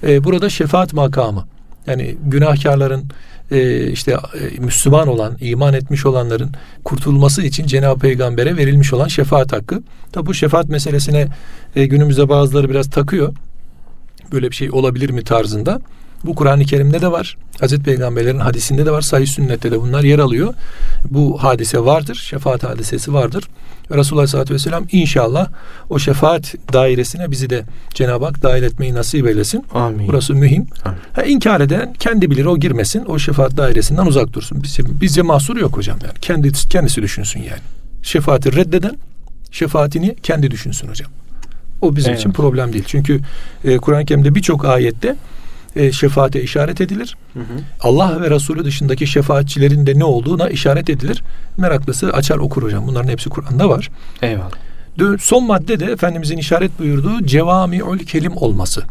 Ee, 0.02 0.24
burada 0.24 0.50
şefaat 0.50 0.92
makamı. 0.92 1.44
Yani 1.86 2.16
günahkarların 2.24 3.04
e, 3.50 3.86
işte 3.90 4.12
e, 4.12 4.60
Müslüman 4.60 5.08
olan, 5.08 5.36
iman 5.40 5.74
etmiş 5.74 6.06
olanların 6.06 6.50
kurtulması 6.84 7.42
için 7.42 7.66
Cenab-ı 7.66 8.00
Peygamber'e 8.00 8.56
verilmiş 8.56 8.92
olan 8.92 9.08
şefaat 9.08 9.52
hakkı. 9.52 9.82
Tabi 10.12 10.26
bu 10.26 10.34
şefaat 10.34 10.68
meselesine 10.68 11.28
e, 11.76 11.86
günümüzde 11.86 12.28
bazıları 12.28 12.70
biraz 12.70 12.90
takıyor. 12.90 13.34
Böyle 14.32 14.50
bir 14.50 14.56
şey 14.56 14.70
olabilir 14.70 15.10
mi 15.10 15.24
tarzında. 15.24 15.80
Bu 16.24 16.34
Kur'an-ı 16.34 16.64
Kerim'de 16.64 17.00
de 17.00 17.12
var. 17.12 17.36
Hazreti 17.60 17.82
Peygamberlerin 17.82 18.38
hadisinde 18.38 18.86
de 18.86 18.90
var. 18.90 19.02
Sahih 19.02 19.26
sünnette 19.26 19.72
de 19.72 19.80
bunlar 19.80 20.02
yer 20.02 20.18
alıyor. 20.18 20.54
Bu 21.10 21.42
hadise 21.42 21.84
vardır. 21.84 22.14
Şefaat 22.14 22.64
hadisesi 22.64 23.12
vardır. 23.12 23.44
Resulullah 23.94 24.26
sallallahu 24.26 24.46
aleyhi 24.46 24.54
ve 24.54 24.70
sellem 24.70 24.86
inşallah 24.92 25.48
o 25.90 25.98
şefaat 25.98 26.54
dairesine 26.72 27.30
bizi 27.30 27.50
de 27.50 27.62
Cenab-ı 27.94 28.24
Hak 28.24 28.42
dahil 28.42 28.62
etmeyi 28.62 28.94
nasip 28.94 29.26
eylesin. 29.26 29.64
Amin. 29.74 30.08
Burası 30.08 30.34
mühim. 30.34 30.66
Amin. 30.84 30.98
Ha, 31.12 31.22
inkar 31.22 31.60
eden 31.60 31.92
kendi 31.92 32.30
bilir 32.30 32.44
o 32.44 32.58
girmesin. 32.58 33.04
O 33.04 33.18
şefaat 33.18 33.56
dairesinden 33.56 34.06
uzak 34.06 34.32
dursun. 34.32 34.62
Bizce, 34.62 34.82
bizce 35.00 35.22
mahsur 35.22 35.56
yok 35.56 35.76
hocam 35.76 35.98
yani. 36.02 36.14
Kendi, 36.20 36.52
kendisi 36.52 37.02
düşünsün 37.02 37.40
yani. 37.40 37.60
Şefaati 38.02 38.56
reddeden 38.56 38.96
şefaatini 39.50 40.16
kendi 40.22 40.50
düşünsün 40.50 40.88
hocam. 40.88 41.10
O 41.82 41.96
bizim 41.96 42.10
evet. 42.10 42.20
için 42.20 42.32
problem 42.32 42.72
değil. 42.72 42.84
Çünkü 42.86 43.20
e, 43.64 43.76
Kur'an-ı 43.76 44.04
Kerim'de 44.04 44.34
birçok 44.34 44.64
ayette 44.64 45.16
e, 45.76 45.92
şefaate 45.92 46.42
işaret 46.42 46.80
edilir. 46.80 47.16
Hı 47.34 47.40
hı. 47.40 47.44
Allah 47.80 48.20
ve 48.20 48.30
Resulü 48.30 48.64
dışındaki 48.64 49.06
şefaatçilerin 49.06 49.86
de 49.86 49.98
ne 49.98 50.04
olduğuna 50.04 50.48
işaret 50.48 50.90
edilir. 50.90 51.22
Meraklısı 51.56 52.12
açar 52.12 52.36
okur 52.36 52.62
hocam. 52.62 52.86
Bunların 52.86 53.08
hepsi 53.08 53.30
Kur'an'da 53.30 53.68
var. 53.68 53.90
Eyvallah. 54.22 54.50
Son 55.20 55.44
madde 55.44 55.80
de 55.80 55.84
Efendimizin 55.84 56.36
işaret 56.36 56.78
buyurduğu 56.78 57.26
cevami'ül 57.26 57.98
kelim 57.98 58.36
olması. 58.36 58.82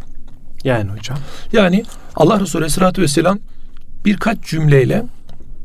Yani 0.63 0.91
hocam. 0.91 1.17
Yani 1.53 1.85
Allah 2.15 2.39
Resulü 2.39 2.61
Aleyhisselatü 2.61 3.01
Vesselam 3.01 3.39
birkaç 4.05 4.41
cümleyle 4.41 5.03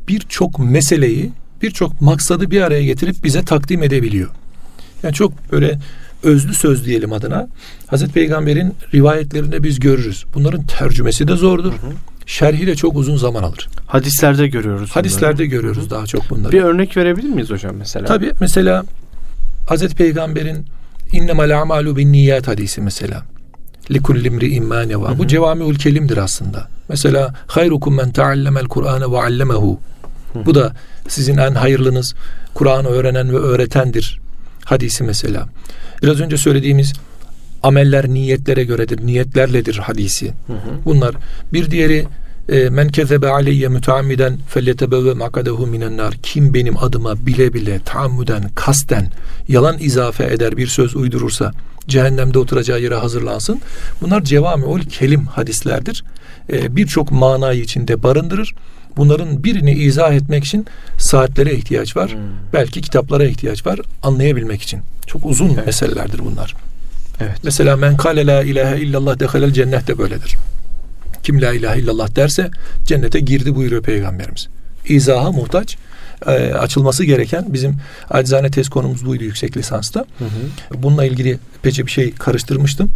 birçok 0.07 0.59
meseleyi, 0.59 1.31
birçok 1.61 2.01
maksadı 2.01 2.51
bir 2.51 2.61
araya 2.61 2.83
getirip 2.83 3.23
bize 3.23 3.45
takdim 3.45 3.83
edebiliyor. 3.83 4.29
Yani 5.03 5.13
çok 5.13 5.51
böyle 5.51 5.79
özlü 6.25 6.53
söz 6.53 6.85
diyelim 6.85 7.13
adına 7.13 7.47
Hazreti 7.87 8.13
Peygamber'in 8.13 8.73
rivayetlerinde 8.93 9.63
biz 9.63 9.79
görürüz. 9.79 10.25
Bunların 10.33 10.65
tercümesi 10.65 11.27
de 11.27 11.35
zordur. 11.35 11.71
Hı 11.71 11.75
hı. 11.75 11.91
Şerhi 12.25 12.67
de 12.67 12.75
çok 12.75 12.97
uzun 12.97 13.17
zaman 13.17 13.43
alır. 13.43 13.69
Hadislerde 13.87 14.47
görüyoruz. 14.47 14.89
Hadislerde 14.91 15.37
bunları. 15.37 15.45
görüyoruz 15.45 15.81
hı 15.81 15.85
hı. 15.85 15.89
daha 15.89 16.05
çok 16.05 16.29
bunları. 16.29 16.51
Bir 16.51 16.61
örnek 16.61 16.97
verebilir 16.97 17.29
miyiz 17.29 17.49
hocam 17.49 17.75
mesela? 17.75 18.05
Tabii 18.05 18.31
mesela 18.39 18.83
Hazreti 19.69 19.95
Peygamber'in 19.95 20.65
innemel 21.11 21.61
amalu 21.61 21.97
bin 21.97 22.11
niyat 22.11 22.47
hadisi 22.47 22.81
mesela. 22.81 23.23
Likulli 23.91 24.27
imri'in 24.27 24.65
ma 24.65 24.81
neva. 24.81 25.17
Bu 25.17 25.27
cevamiül 25.27 25.75
kelimdir 25.75 26.17
aslında. 26.17 26.67
Mesela 26.89 27.33
hayrukum 27.47 27.95
men 27.95 28.11
taallemel 28.11 28.65
Kur'ane 28.65 29.11
ve 29.11 29.17
allemehu. 29.17 29.79
Bu 30.45 30.55
da 30.55 30.73
sizin 31.07 31.37
en 31.37 31.55
hayırlınız 31.55 32.15
Kur'an'ı 32.53 32.87
öğrenen 32.87 33.33
ve 33.33 33.37
öğretendir 33.37 34.19
hadisi 34.65 35.03
mesela. 35.03 35.49
Biraz 36.03 36.19
önce 36.21 36.37
söylediğimiz 36.37 36.93
ameller 37.63 38.09
niyetlere 38.09 38.63
göredir, 38.63 39.05
niyetlerledir 39.05 39.77
hadisi. 39.77 40.27
Hı 40.47 40.53
hı. 40.53 40.85
Bunlar. 40.85 41.15
Bir 41.53 41.71
diğeri 41.71 42.05
e, 42.49 42.69
men 42.69 42.87
kezebe 42.87 43.29
aleyye 43.29 43.67
müteammiden 43.67 44.37
felletebevve 44.49 45.13
makadehu 45.13 45.67
minen 45.67 45.97
nar. 45.97 46.13
Kim 46.23 46.53
benim 46.53 46.77
adıma 46.77 47.25
bile 47.25 47.53
bile 47.53 47.79
taammüden, 47.85 48.49
kasten 48.55 49.11
yalan 49.47 49.77
izafe 49.79 50.23
eder 50.23 50.57
bir 50.57 50.67
söz 50.67 50.95
uydurursa 50.95 51.51
cehennemde 51.87 52.39
oturacağı 52.39 52.81
yere 52.81 52.95
hazırlansın. 52.95 53.61
Bunlar 54.01 54.23
cevamiul 54.23 54.81
kelim 54.81 55.25
hadislerdir. 55.25 56.03
E, 56.53 56.75
Birçok 56.75 57.11
manayı 57.11 57.61
içinde 57.61 58.03
barındırır. 58.03 58.55
Bunların 58.97 59.43
birini 59.43 59.71
izah 59.71 60.13
etmek 60.13 60.43
için 60.43 60.65
saatlere 60.97 61.53
ihtiyaç 61.53 61.97
var. 61.97 62.11
Hmm. 62.11 62.19
Belki 62.53 62.81
kitaplara 62.81 63.25
ihtiyaç 63.25 63.65
var 63.65 63.79
anlayabilmek 64.03 64.61
için. 64.61 64.79
Çok 65.07 65.25
uzun 65.25 65.49
evet. 65.53 65.65
meselelerdir 65.65 66.19
bunlar. 66.19 66.55
Evet. 67.21 67.37
Mesela 67.43 67.75
men 67.75 67.97
kale 67.97 68.27
la 68.27 68.43
ilahe 68.43 68.79
illallah 68.79 69.19
dehalel 69.19 69.53
cennet 69.53 69.87
de 69.87 69.97
böyledir. 69.97 70.35
Kim 71.23 71.41
la 71.41 71.53
ilahe 71.53 71.79
illallah 71.79 72.15
derse 72.15 72.49
cennete 72.85 73.19
girdi 73.19 73.55
buyuruyor 73.55 73.83
peygamberimiz. 73.83 74.47
İzaha 74.87 75.31
muhtaç 75.31 75.77
e, 76.27 76.31
açılması 76.53 77.03
gereken 77.03 77.45
bizim 77.47 77.75
acizane 78.09 78.51
tez 78.51 78.69
konumuz 78.69 79.05
buydu 79.05 79.23
yüksek 79.23 79.57
lisansta. 79.57 79.99
Hı 79.99 80.25
hı. 80.25 80.83
Bununla 80.83 81.05
ilgili 81.05 81.39
pece 81.63 81.85
bir 81.85 81.91
şey 81.91 82.13
karıştırmıştım 82.13 82.91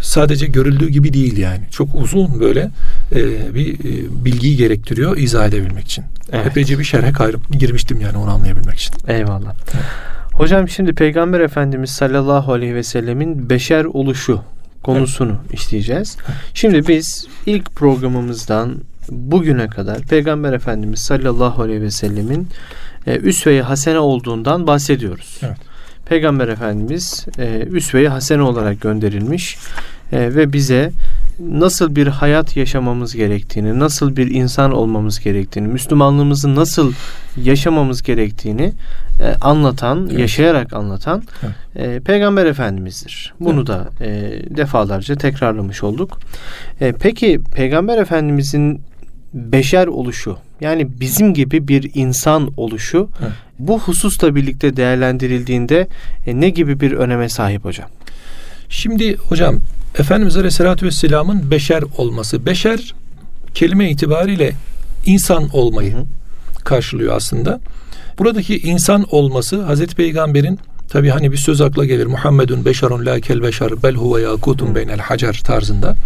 sadece 0.00 0.46
görüldüğü 0.46 0.88
gibi 0.88 1.12
değil 1.12 1.36
yani. 1.36 1.60
Çok 1.70 1.94
uzun 1.94 2.40
böyle 2.40 2.70
e, 3.12 3.54
bir 3.54 3.74
e, 3.74 4.24
bilgiyi 4.24 4.56
gerektiriyor 4.56 5.16
izah 5.16 5.46
edebilmek 5.46 5.84
için. 5.84 6.04
Evet. 6.32 6.46
Epeyce 6.46 6.78
bir 6.78 6.84
şerhe 6.84 7.12
kayrıp 7.12 7.52
girmiştim 7.52 8.00
yani 8.00 8.18
onu 8.18 8.30
anlayabilmek 8.30 8.78
için. 8.78 8.94
Eyvallah. 9.08 9.54
Evet. 9.74 9.84
Hocam 10.32 10.68
şimdi 10.68 10.94
Peygamber 10.94 11.40
Efendimiz 11.40 11.90
sallallahu 11.90 12.52
aleyhi 12.52 12.74
ve 12.74 12.82
sellemin 12.82 13.50
beşer 13.50 13.84
oluşu 13.84 14.40
konusunu 14.82 15.36
evet. 15.50 15.60
işleyeceğiz. 15.60 16.16
Şimdi 16.54 16.88
biz 16.88 17.26
ilk 17.46 17.74
programımızdan 17.76 18.74
bugüne 19.10 19.66
kadar 19.66 20.00
Peygamber 20.00 20.52
Efendimiz 20.52 21.00
sallallahu 21.00 21.62
aleyhi 21.62 21.82
ve 21.82 21.90
sellemin 21.90 22.48
e, 23.06 23.16
üsve-i 23.16 23.62
hasene 23.62 23.98
olduğundan 23.98 24.66
bahsediyoruz. 24.66 25.40
Evet. 25.42 25.56
Peygamber 26.06 26.48
Efendimiz 26.48 27.26
e, 27.38 27.66
üsve-i 27.70 28.08
hasene 28.08 28.42
olarak 28.42 28.80
gönderilmiş 28.80 29.56
e, 30.12 30.34
ve 30.34 30.52
bize 30.52 30.90
nasıl 31.40 31.96
bir 31.96 32.06
hayat 32.06 32.56
yaşamamız 32.56 33.14
gerektiğini, 33.14 33.78
nasıl 33.78 34.16
bir 34.16 34.30
insan 34.30 34.72
olmamız 34.72 35.20
gerektiğini, 35.20 35.68
Müslümanlığımızı 35.68 36.54
nasıl 36.54 36.92
yaşamamız 37.36 38.02
gerektiğini 38.02 38.72
e, 39.20 39.34
anlatan, 39.40 40.08
evet. 40.10 40.20
yaşayarak 40.20 40.72
anlatan 40.72 41.22
evet. 41.42 41.96
e, 41.96 42.00
Peygamber 42.00 42.46
Efendimiz'dir. 42.46 43.34
Bunu 43.40 43.58
evet. 43.58 43.66
da 43.66 43.90
e, 44.00 44.08
defalarca 44.56 45.14
tekrarlamış 45.14 45.82
olduk. 45.82 46.20
E, 46.80 46.92
peki 46.92 47.40
Peygamber 47.54 47.98
Efendimiz'in 47.98 48.80
beşer 49.34 49.86
oluşu 49.86 50.36
yani 50.60 51.00
bizim 51.00 51.34
gibi 51.34 51.68
bir 51.68 51.90
insan 51.94 52.52
oluşu 52.56 53.08
evet. 53.20 53.32
bu 53.58 53.80
hususla 53.80 54.34
birlikte 54.34 54.76
değerlendirildiğinde 54.76 55.88
e, 56.26 56.40
ne 56.40 56.50
gibi 56.50 56.80
bir 56.80 56.92
öneme 56.92 57.28
sahip 57.28 57.64
hocam? 57.64 57.88
Şimdi 58.68 59.16
hocam 59.16 59.58
Efendimiz 59.98 60.36
Aleyhisselatü 60.36 60.86
Vesselam'ın 60.86 61.50
beşer 61.50 61.84
olması. 61.96 62.46
Beşer 62.46 62.94
kelime 63.54 63.90
itibariyle 63.90 64.52
insan 65.06 65.48
olmayı 65.52 65.94
hı 65.94 65.98
hı. 65.98 66.04
karşılıyor 66.64 67.16
aslında. 67.16 67.60
Buradaki 68.18 68.58
insan 68.58 69.06
olması 69.10 69.62
Hazreti 69.62 69.94
Peygamber'in 69.96 70.58
tabi 70.88 71.10
hani 71.10 71.32
bir 71.32 71.36
söz 71.36 71.60
akla 71.60 71.84
gelir. 71.84 72.06
Muhammedun 72.06 72.64
beşerun 72.64 73.06
la 73.06 73.20
kel 73.20 73.42
beşer 73.42 73.82
bel 73.82 73.94
huve 73.94 74.22
yakutun 74.22 74.74
beynel 74.74 74.98
hacer 74.98 75.40
tarzında. 75.44 75.96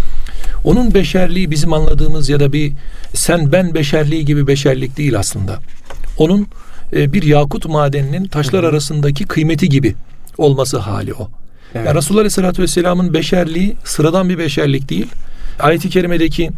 Onun 0.64 0.94
beşerliği 0.94 1.50
bizim 1.50 1.72
anladığımız 1.72 2.28
ya 2.28 2.40
da 2.40 2.52
bir 2.52 2.72
sen 3.14 3.52
ben 3.52 3.74
beşerliği 3.74 4.24
gibi 4.24 4.46
beşerlik 4.46 4.96
değil 4.96 5.18
aslında. 5.18 5.58
Onun 6.18 6.46
e, 6.92 7.12
bir 7.12 7.22
yakut 7.22 7.68
madeninin 7.68 8.24
taşlar 8.24 8.64
arasındaki 8.64 9.24
kıymeti 9.24 9.68
gibi 9.68 9.94
olması 10.38 10.78
hali 10.78 11.14
o. 11.14 11.30
Evet. 11.74 11.86
Yani 11.86 11.96
Resulullah 11.96 12.20
Aleyhisselatü 12.20 12.62
Vesselam'ın 12.62 13.14
beşerliği 13.14 13.76
sıradan 13.84 14.28
bir 14.28 14.38
beşerlik 14.38 14.88
değil. 14.88 15.06
Ayet-i 15.58 15.90
Kerime'deki 15.90 16.50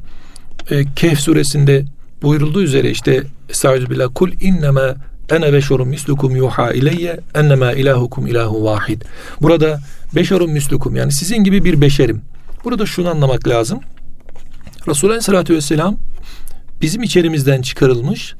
e, 0.70 0.84
Kehf 0.96 1.20
suresinde 1.20 1.84
buyurulduğu 2.22 2.62
üzere 2.62 2.90
işte 2.90 3.22
Estağfirullah 3.48 4.08
kul 4.14 4.32
inneme 4.40 4.94
ene 5.30 5.52
beşerun 5.52 5.88
mislukum 5.88 6.36
yuha 6.36 6.72
ileyye 6.72 7.20
ennema 7.34 7.72
ilahukum 7.72 8.26
ilahu 8.26 8.64
vahid. 8.64 9.02
Burada 9.42 9.80
beşerun 10.14 10.50
mislukum 10.50 10.96
yani 10.96 11.12
sizin 11.12 11.44
gibi 11.44 11.64
bir 11.64 11.80
beşerim. 11.80 12.22
Burada 12.64 12.86
şunu 12.86 13.10
anlamak 13.10 13.48
lazım. 13.48 13.80
Resulullah 14.88 15.12
Aleyhisselatü 15.12 15.54
Vesselam 15.54 15.96
bizim 16.82 17.02
içerimizden 17.02 17.62
çıkarılmış, 17.62 18.34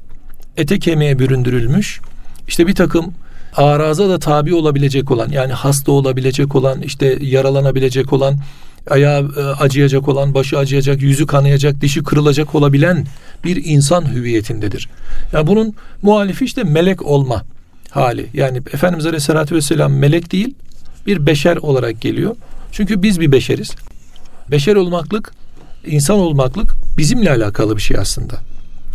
ete 0.57 0.79
kemiğe 0.79 1.19
büründürülmüş, 1.19 2.01
işte 2.49 2.67
bir 2.67 2.75
takım 2.75 3.15
araza 3.57 4.09
da 4.09 4.19
tabi 4.19 4.55
olabilecek 4.55 5.11
olan 5.11 5.29
yani 5.29 5.53
hasta 5.53 5.93
olabilecek 5.93 6.55
olan 6.55 6.83
işte 6.83 7.19
yaralanabilecek 7.21 8.13
olan 8.13 8.39
ayağı 8.91 9.31
e, 9.37 9.41
acıyacak 9.41 10.09
olan 10.09 10.35
başı 10.35 10.59
acıyacak 10.59 11.03
yüzü 11.03 11.27
kanayacak 11.27 11.81
dişi 11.81 12.03
kırılacak 12.03 12.55
olabilen 12.55 13.07
bir 13.45 13.65
insan 13.65 14.15
hüviyetindedir. 14.15 14.89
Yani 15.33 15.47
bunun 15.47 15.75
muhalifi 16.03 16.45
işte 16.45 16.65
melek 16.65 17.07
olma 17.07 17.43
hali. 17.91 18.27
Yani 18.35 18.57
Efendimiz 18.57 19.07
Aleyhisselatü 19.07 19.55
Vesselam 19.55 19.93
melek 19.93 20.33
değil 20.33 20.55
bir 21.07 21.27
beşer 21.27 21.57
olarak 21.57 22.01
geliyor. 22.01 22.37
Çünkü 22.73 23.03
biz 23.03 23.21
bir 23.21 23.33
beşeriz. 23.33 23.71
Beşer 24.51 24.77
olmaklık, 24.77 25.33
insan 25.87 26.17
olmaklık 26.17 26.75
bizimle 26.99 27.31
alakalı 27.31 27.77
bir 27.77 27.83
şey 27.83 27.97
aslında. 27.99 28.35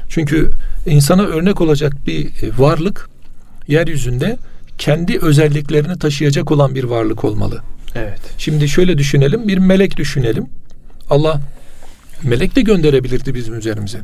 Çünkü 0.09 0.51
insana 0.85 1.21
örnek 1.21 1.61
olacak 1.61 1.93
bir 2.07 2.29
varlık 2.57 3.09
yeryüzünde 3.67 4.37
kendi 4.79 5.19
özelliklerini 5.19 5.99
taşıyacak 5.99 6.51
olan 6.51 6.75
bir 6.75 6.83
varlık 6.83 7.23
olmalı. 7.23 7.61
Evet. 7.95 8.19
Şimdi 8.37 8.69
şöyle 8.69 8.97
düşünelim, 8.97 9.47
bir 9.47 9.57
melek 9.57 9.97
düşünelim. 9.97 10.45
Allah 11.09 11.41
melek 12.23 12.55
de 12.55 12.61
gönderebilirdi 12.61 13.33
bizim 13.33 13.57
üzerimize. 13.57 13.99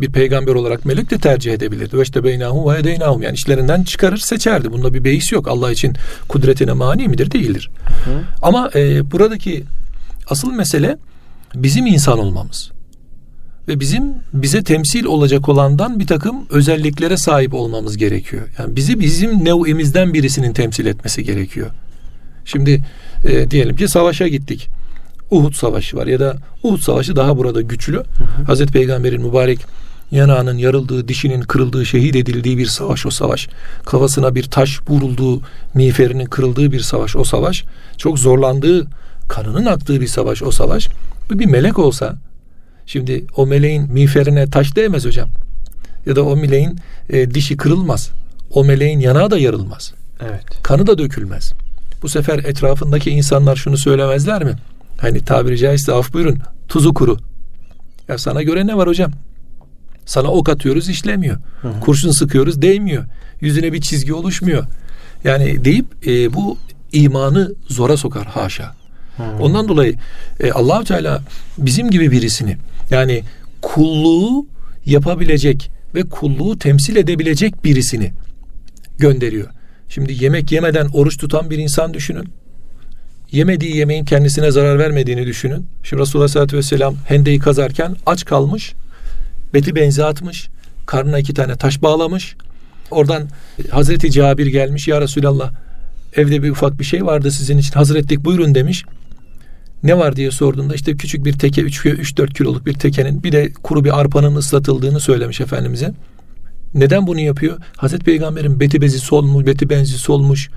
Bir 0.00 0.12
peygamber 0.12 0.54
olarak 0.54 0.84
melek 0.84 1.10
de 1.10 1.18
tercih 1.18 1.52
edebilirdi. 1.52 1.98
Ve 1.98 2.02
işte 2.02 2.24
beynahum 2.24 2.72
ve 2.74 2.78
edeynahum 2.78 3.22
yani 3.22 3.34
işlerinden 3.34 3.82
çıkarır 3.82 4.16
seçerdi. 4.16 4.72
Bunda 4.72 4.94
bir 4.94 5.04
beis 5.04 5.32
yok. 5.32 5.48
Allah 5.48 5.72
için 5.72 5.94
kudretine 6.28 6.72
mani 6.72 7.08
midir? 7.08 7.30
Değildir. 7.30 7.70
Hı. 8.04 8.10
Ama 8.42 8.70
e, 8.74 9.10
buradaki 9.10 9.64
asıl 10.26 10.52
mesele 10.52 10.98
bizim 11.54 11.86
insan 11.86 12.18
olmamız 12.18 12.70
ve 13.68 13.80
bizim 13.80 14.14
bize 14.32 14.64
temsil 14.64 15.04
olacak 15.04 15.48
olandan 15.48 16.00
bir 16.00 16.06
takım 16.06 16.46
özelliklere 16.50 17.16
sahip 17.16 17.54
olmamız 17.54 17.96
gerekiyor. 17.96 18.42
Yani 18.58 18.76
bizi 18.76 19.00
bizim 19.00 19.44
nev'imizden 19.44 20.14
birisinin 20.14 20.52
temsil 20.52 20.86
etmesi 20.86 21.24
gerekiyor. 21.24 21.70
Şimdi 22.44 22.84
e, 23.24 23.50
diyelim 23.50 23.76
ki 23.76 23.88
savaşa 23.88 24.28
gittik. 24.28 24.68
Uhud 25.30 25.54
Savaşı 25.54 25.96
var 25.96 26.06
ya 26.06 26.20
da 26.20 26.36
Uhud 26.62 26.80
Savaşı 26.80 27.16
daha 27.16 27.36
burada 27.36 27.60
güçlü. 27.60 27.96
Hı 27.96 28.00
hı. 28.00 28.44
Hazreti 28.46 28.72
Peygamber'in 28.72 29.22
mübarek 29.22 29.58
yanağının 30.10 30.58
yarıldığı, 30.58 31.08
dişinin 31.08 31.40
kırıldığı, 31.40 31.86
şehit 31.86 32.16
edildiği 32.16 32.58
bir 32.58 32.66
savaş 32.66 33.06
o 33.06 33.10
savaş. 33.10 33.48
Kafasına 33.84 34.34
bir 34.34 34.42
taş 34.42 34.80
vurulduğu, 34.88 35.40
miğferinin 35.74 36.26
kırıldığı 36.26 36.72
bir 36.72 36.80
savaş 36.80 37.16
o 37.16 37.24
savaş. 37.24 37.64
Çok 37.96 38.18
zorlandığı, 38.18 38.86
kanının 39.28 39.66
aktığı 39.66 40.00
bir 40.00 40.06
savaş 40.06 40.42
o 40.42 40.50
savaş. 40.50 40.88
Bir 41.30 41.46
melek 41.46 41.78
olsa 41.78 42.16
Şimdi 42.90 43.24
o 43.36 43.46
meleğin 43.46 43.92
miğferine 43.92 44.50
taş 44.50 44.76
değmez 44.76 45.04
hocam. 45.04 45.28
Ya 46.06 46.16
da 46.16 46.24
o 46.24 46.36
meleğin 46.36 46.78
e, 47.10 47.30
dişi 47.30 47.56
kırılmaz. 47.56 48.10
O 48.50 48.64
meleğin 48.64 49.00
yanağı 49.00 49.30
da 49.30 49.38
yarılmaz. 49.38 49.94
Evet. 50.20 50.44
Kanı 50.62 50.86
da 50.86 50.98
dökülmez. 50.98 51.52
Bu 52.02 52.08
sefer 52.08 52.38
etrafındaki 52.38 53.10
insanlar 53.10 53.56
şunu 53.56 53.78
söylemezler 53.78 54.44
mi? 54.44 54.54
Hani 55.00 55.24
tabiri 55.24 55.58
caizse 55.58 55.92
af 55.92 56.12
buyurun 56.12 56.38
tuzu 56.68 56.94
kuru. 56.94 57.16
Ya 58.08 58.18
sana 58.18 58.42
göre 58.42 58.66
ne 58.66 58.76
var 58.76 58.88
hocam? 58.88 59.12
Sana 60.06 60.28
ok 60.28 60.48
atıyoruz 60.48 60.88
işlemiyor. 60.88 61.36
Hı 61.62 61.68
hı. 61.68 61.80
Kurşun 61.80 62.10
sıkıyoruz 62.10 62.62
değmiyor. 62.62 63.04
Yüzüne 63.40 63.72
bir 63.72 63.80
çizgi 63.80 64.14
oluşmuyor. 64.14 64.64
Yani 65.24 65.64
deyip 65.64 65.86
e, 66.06 66.34
bu 66.34 66.58
imanı 66.92 67.54
zora 67.68 67.96
sokar 67.96 68.26
haşa. 68.26 68.74
Hı. 69.16 69.22
Ondan 69.40 69.68
dolayı 69.68 69.94
e, 70.40 70.52
Allahu 70.52 70.84
Teala 70.84 71.22
bizim 71.58 71.90
gibi 71.90 72.10
birisini 72.10 72.56
yani 72.90 73.22
kulluğu 73.62 74.46
yapabilecek 74.86 75.70
ve 75.94 76.02
kulluğu 76.02 76.58
temsil 76.58 76.96
edebilecek 76.96 77.64
birisini 77.64 78.12
gönderiyor. 78.98 79.48
Şimdi 79.88 80.24
yemek 80.24 80.52
yemeden 80.52 80.86
oruç 80.86 81.16
tutan 81.16 81.50
bir 81.50 81.58
insan 81.58 81.94
düşünün. 81.94 82.28
Yemediği 83.32 83.76
yemeğin 83.76 84.04
kendisine 84.04 84.50
zarar 84.50 84.78
vermediğini 84.78 85.26
düşünün. 85.26 85.66
Şimdi 85.82 86.02
Resulullah 86.02 86.24
Aleyhisselatü 86.24 86.56
Vesselam 86.56 86.96
hendeyi 87.06 87.38
kazarken 87.38 87.96
aç 88.06 88.24
kalmış. 88.24 88.74
Beti 89.54 89.74
benzi 89.74 90.04
atmış. 90.04 90.48
Karnına 90.86 91.18
iki 91.18 91.34
tane 91.34 91.56
taş 91.56 91.82
bağlamış. 91.82 92.36
Oradan 92.90 93.28
Hazreti 93.70 94.10
Cabir 94.10 94.46
gelmiş. 94.46 94.88
Ya 94.88 95.00
Resulallah 95.00 95.52
evde 96.16 96.42
bir 96.42 96.50
ufak 96.50 96.78
bir 96.78 96.84
şey 96.84 97.06
vardı 97.06 97.30
sizin 97.30 97.58
için 97.58 97.72
hazır 97.72 97.96
ettik 97.96 98.24
buyurun 98.24 98.54
demiş. 98.54 98.84
Ne 99.82 99.98
var 99.98 100.16
diye 100.16 100.30
sorduğunda 100.30 100.74
işte 100.74 100.96
küçük 100.96 101.24
bir 101.24 101.32
teke 101.32 101.62
3-4 101.62 102.32
kiloluk 102.32 102.66
bir 102.66 102.74
tekenin 102.74 103.22
bir 103.22 103.32
de 103.32 103.52
kuru 103.52 103.84
bir 103.84 104.00
arpanın 104.00 104.36
ıslatıldığını 104.36 105.00
söylemiş 105.00 105.40
Efendimiz'e. 105.40 105.92
Neden 106.74 107.06
bunu 107.06 107.20
yapıyor? 107.20 107.58
Hazreti 107.76 108.04
Peygamber'in 108.04 108.60
beti 108.60 108.80
bezi 108.80 108.98
solmuş, 108.98 109.46
beti 109.46 109.70
benzi 109.70 109.98
solmuş. 109.98 110.50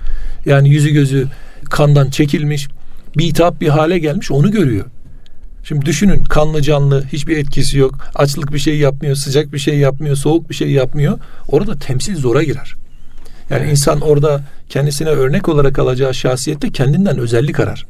Yani 0.46 0.68
yüzü 0.68 0.90
gözü 0.90 1.26
kandan 1.70 2.10
çekilmiş. 2.10 2.68
Bir 3.16 3.24
hitap 3.24 3.60
bir 3.60 3.68
hale 3.68 3.98
gelmiş 3.98 4.30
onu 4.30 4.50
görüyor. 4.50 4.84
Şimdi 5.64 5.86
düşünün 5.86 6.24
kanlı 6.24 6.62
canlı 6.62 7.04
hiçbir 7.12 7.36
etkisi 7.36 7.78
yok. 7.78 7.94
Açlık 8.14 8.52
bir 8.52 8.58
şey 8.58 8.78
yapmıyor, 8.78 9.16
sıcak 9.16 9.52
bir 9.52 9.58
şey 9.58 9.78
yapmıyor, 9.78 10.16
soğuk 10.16 10.50
bir 10.50 10.54
şey 10.54 10.70
yapmıyor. 10.70 11.18
Orada 11.48 11.78
temsil 11.78 12.16
zora 12.16 12.42
girer. 12.42 12.74
Yani 13.50 13.70
insan 13.70 14.00
orada 14.00 14.44
kendisine 14.68 15.08
örnek 15.08 15.48
olarak 15.48 15.78
alacağı 15.78 16.14
şahsiyette 16.14 16.72
kendinden 16.72 17.18
özellik 17.18 17.60
arar 17.60 17.86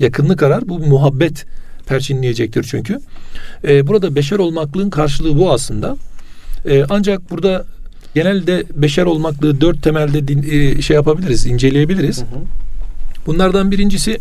yakınlık 0.00 0.42
arar. 0.42 0.68
Bu 0.68 0.78
muhabbet 0.78 1.46
perçinleyecektir 1.86 2.62
çünkü. 2.70 3.00
E, 3.68 3.86
burada 3.86 4.14
beşer 4.14 4.38
olmaklığın 4.38 4.90
karşılığı 4.90 5.38
bu 5.38 5.52
aslında. 5.52 5.96
E, 6.68 6.84
ancak 6.90 7.30
burada 7.30 7.64
genelde 8.14 8.64
beşer 8.74 9.04
olmaklığı 9.04 9.60
dört 9.60 9.82
temelde 9.82 10.28
din, 10.28 10.42
e, 10.50 10.82
şey 10.82 10.94
yapabiliriz, 10.94 11.46
inceleyebiliriz. 11.46 12.18
Hı 12.18 12.22
hı. 12.22 12.40
Bunlardan 13.26 13.70
birincisi 13.70 14.18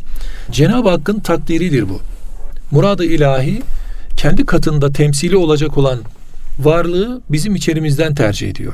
Cenab-ı 0.52 0.90
Hakk'ın 0.90 1.20
takdiridir 1.20 1.90
bu. 1.90 2.02
Muradı 2.72 3.06
ilahi 3.06 3.62
kendi 4.18 4.46
katında 4.46 4.92
temsili 4.92 5.38
olacak 5.38 5.78
olan 5.78 6.00
varlığı 6.60 7.22
bizim 7.30 7.56
içerimizden 7.56 8.16
tercih 8.16 8.50
ediyor. 8.50 8.74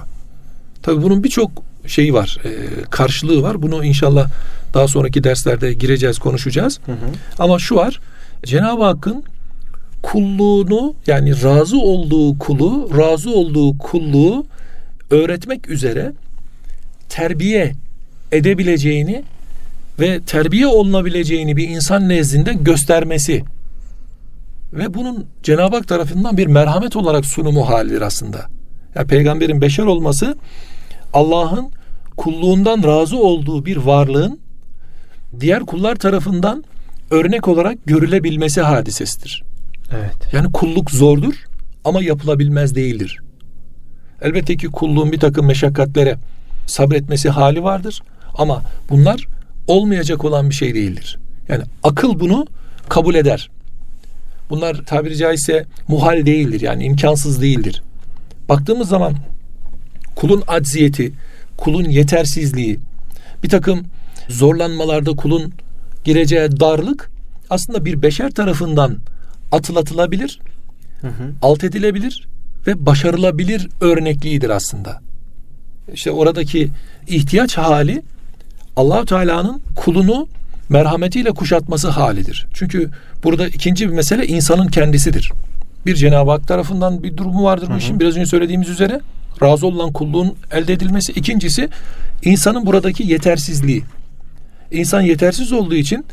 Tabi 0.83 1.01
bunun 1.01 1.23
birçok 1.23 1.51
şeyi 1.87 2.13
var, 2.13 2.37
e, 2.45 2.49
karşılığı 2.89 3.41
var. 3.41 3.61
Bunu 3.61 3.85
inşallah 3.85 4.29
daha 4.73 4.87
sonraki 4.87 5.23
derslerde 5.23 5.73
gireceğiz, 5.73 6.19
konuşacağız. 6.19 6.79
Hı 6.85 6.91
hı. 6.91 6.95
Ama 7.39 7.59
şu 7.59 7.75
var. 7.75 7.99
Cenab-ı 8.45 8.83
Hakk'ın 8.83 9.23
kulluğunu 10.03 10.95
yani 11.07 11.43
razı 11.43 11.77
olduğu 11.77 12.37
kulu, 12.37 12.89
razı 12.97 13.29
olduğu 13.29 13.77
kulluğu 13.77 14.45
öğretmek 15.11 15.69
üzere 15.69 16.13
terbiye 17.09 17.73
edebileceğini 18.31 19.23
ve 19.99 20.19
terbiye 20.19 20.67
olunabileceğini 20.67 21.57
bir 21.57 21.69
insan 21.69 22.09
nezdinde 22.09 22.53
göstermesi 22.53 23.43
ve 24.73 24.93
bunun 24.93 25.25
Cenab-ı 25.43 25.75
Hak 25.75 25.87
tarafından 25.87 26.37
bir 26.37 26.47
merhamet 26.47 26.95
olarak 26.95 27.25
sunumu 27.25 27.69
halidir 27.69 28.01
aslında. 28.01 28.45
Yani 28.95 29.07
peygamberin 29.07 29.61
beşer 29.61 29.83
olması 29.83 30.35
Allah'ın 31.15 31.71
kulluğundan 32.17 32.83
razı 32.83 33.17
olduğu 33.17 33.65
bir 33.65 33.77
varlığın 33.77 34.39
diğer 35.39 35.59
kullar 35.59 35.95
tarafından 35.95 36.63
örnek 37.11 37.47
olarak 37.47 37.85
görülebilmesi 37.85 38.61
hadisesidir. 38.61 39.43
Evet. 39.91 40.33
Yani 40.33 40.51
kulluk 40.51 40.91
zordur 40.91 41.33
ama 41.85 42.03
yapılabilmez 42.03 42.75
değildir. 42.75 43.19
Elbette 44.21 44.57
ki 44.57 44.67
kulluğun 44.67 45.11
bir 45.11 45.19
takım 45.19 45.45
meşakkatlere 45.45 46.17
sabretmesi 46.67 47.29
hali 47.29 47.63
vardır 47.63 48.01
ama 48.37 48.61
bunlar 48.89 49.27
olmayacak 49.67 50.25
olan 50.25 50.49
bir 50.49 50.55
şey 50.55 50.75
değildir. 50.75 51.17
Yani 51.49 51.63
akıl 51.83 52.19
bunu 52.19 52.47
kabul 52.89 53.15
eder. 53.15 53.49
Bunlar 54.49 54.85
tabiri 54.85 55.17
caizse 55.17 55.65
muhal 55.87 56.25
değildir 56.25 56.61
yani 56.61 56.83
imkansız 56.83 57.41
değildir. 57.41 57.83
Baktığımız 58.49 58.89
zaman 58.89 59.15
kulun 60.15 60.43
acziyeti, 60.47 61.11
kulun 61.57 61.83
yetersizliği, 61.83 62.79
bir 63.43 63.49
takım 63.49 63.83
zorlanmalarda 64.29 65.15
kulun 65.15 65.53
gireceği 66.03 66.59
darlık 66.59 67.09
aslında 67.49 67.85
bir 67.85 68.01
beşer 68.01 68.31
tarafından 68.31 68.97
atılatılabilir, 69.51 70.39
hı 71.01 71.07
hı. 71.07 71.31
alt 71.41 71.63
edilebilir 71.63 72.27
ve 72.67 72.85
başarılabilir 72.85 73.69
örnekliğidir 73.81 74.49
aslında. 74.49 75.01
İşte 75.93 76.11
oradaki 76.11 76.69
ihtiyaç 77.07 77.57
hali 77.57 78.03
allah 78.75 79.05
Teala'nın 79.05 79.61
kulunu 79.75 80.27
merhametiyle 80.69 81.31
kuşatması 81.31 81.89
halidir. 81.89 82.47
Çünkü 82.53 82.89
burada 83.23 83.47
ikinci 83.47 83.89
bir 83.89 83.93
mesele 83.93 84.27
insanın 84.27 84.67
kendisidir. 84.67 85.31
Bir 85.85 85.95
Cenab-ı 85.95 86.31
Hak 86.31 86.47
tarafından 86.47 87.03
bir 87.03 87.17
durumu 87.17 87.43
vardır 87.43 87.69
bu 87.73 87.77
işin 87.77 87.99
biraz 87.99 88.15
önce 88.15 88.25
söylediğimiz 88.25 88.69
üzere. 88.69 89.01
Razı 89.41 89.67
olan 89.67 89.91
kulluğun 89.91 90.35
elde 90.51 90.73
edilmesi. 90.73 91.11
İkincisi 91.11 91.69
insanın 92.23 92.65
buradaki 92.65 93.03
yetersizliği. 93.07 93.83
İnsan 94.71 95.01
yetersiz 95.01 95.53
olduğu 95.53 95.75
için 95.75 96.05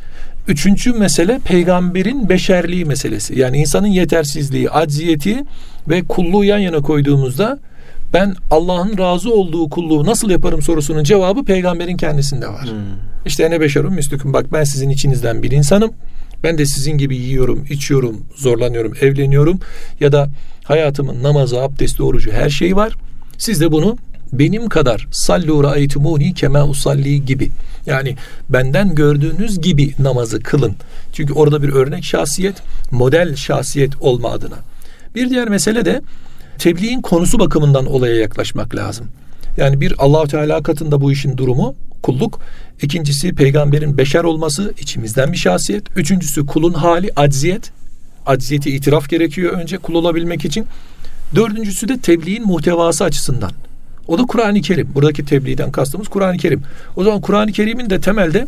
üçüncü 0.47 0.93
mesele 0.93 1.39
peygamberin 1.45 2.29
beşerliği 2.29 2.85
meselesi. 2.85 3.39
Yani 3.39 3.57
insanın 3.57 3.87
yetersizliği, 3.87 4.69
acziyeti 4.69 5.43
ve 5.89 6.03
kulluğu 6.03 6.43
yan 6.43 6.57
yana 6.57 6.81
koyduğumuzda 6.81 7.59
ben 8.13 8.35
Allah'ın 8.51 8.97
razı 8.97 9.33
olduğu 9.33 9.69
kulluğu 9.69 10.05
nasıl 10.05 10.29
yaparım 10.29 10.61
sorusunun 10.61 11.03
cevabı 11.03 11.45
peygamberin 11.45 11.97
kendisinde 11.97 12.47
var. 12.47 12.63
Hmm. 12.65 12.77
İşte 13.25 13.51
ne 13.51 13.61
beşerum 13.61 13.93
müslüküm 13.93 14.33
bak 14.33 14.53
ben 14.53 14.63
sizin 14.63 14.89
içinizden 14.89 15.43
bir 15.43 15.51
insanım. 15.51 15.93
Ben 16.43 16.57
de 16.57 16.65
sizin 16.65 16.97
gibi 16.97 17.17
yiyorum, 17.17 17.65
içiyorum, 17.69 18.25
zorlanıyorum, 18.35 18.93
evleniyorum 19.01 19.59
ya 19.99 20.11
da 20.11 20.29
hayatımın 20.63 21.23
namazı, 21.23 21.61
abdesti, 21.61 22.03
orucu 22.03 22.31
her 22.31 22.49
şey 22.49 22.75
var. 22.75 22.93
Siz 23.43 23.61
de 23.61 23.71
bunu 23.71 23.97
benim 24.33 24.69
kadar 24.69 25.07
sallu 25.11 25.63
ra'aytumuni 25.63 26.33
kema 26.33 26.65
usalli 26.65 27.25
gibi 27.25 27.51
yani 27.85 28.15
benden 28.49 28.95
gördüğünüz 28.95 29.61
gibi 29.61 29.93
namazı 29.99 30.39
kılın. 30.39 30.75
Çünkü 31.13 31.33
orada 31.33 31.63
bir 31.63 31.69
örnek 31.69 32.03
şahsiyet, 32.03 32.55
model 32.91 33.35
şahsiyet 33.35 34.01
olma 34.01 34.31
adına. 34.31 34.55
Bir 35.15 35.29
diğer 35.29 35.49
mesele 35.49 35.85
de 35.85 36.01
tebliğin 36.57 37.01
konusu 37.01 37.39
bakımından 37.39 37.85
olaya 37.85 38.15
yaklaşmak 38.15 38.75
lazım. 38.75 39.07
Yani 39.57 39.81
bir 39.81 39.93
Allahu 39.97 40.27
Teala 40.27 40.63
katında 40.63 41.01
bu 41.01 41.11
işin 41.11 41.37
durumu 41.37 41.75
kulluk. 42.03 42.39
İkincisi 42.81 43.35
peygamberin 43.35 43.97
beşer 43.97 44.23
olması 44.23 44.73
içimizden 44.79 45.31
bir 45.31 45.37
şahsiyet. 45.37 45.83
Üçüncüsü 45.95 46.45
kulun 46.45 46.73
hali 46.73 47.09
acziyet. 47.15 47.71
Acziyeti 48.25 48.75
itiraf 48.75 49.09
gerekiyor 49.09 49.53
önce 49.53 49.77
kul 49.77 49.93
olabilmek 49.93 50.45
için. 50.45 50.65
Dördüncüsü 51.35 51.87
de 51.87 51.97
tebliğin 51.97 52.47
muhtevası 52.47 53.03
açısından. 53.03 53.51
O 54.07 54.19
da 54.19 54.23
Kur'an-ı 54.23 54.61
Kerim. 54.61 54.89
Buradaki 54.95 55.25
tebliğden 55.25 55.71
kastımız 55.71 56.07
Kur'an-ı 56.07 56.37
Kerim. 56.37 56.61
O 56.95 57.03
zaman 57.03 57.21
Kur'an-ı 57.21 57.51
Kerim'in 57.51 57.89
de 57.89 58.01
temelde 58.01 58.47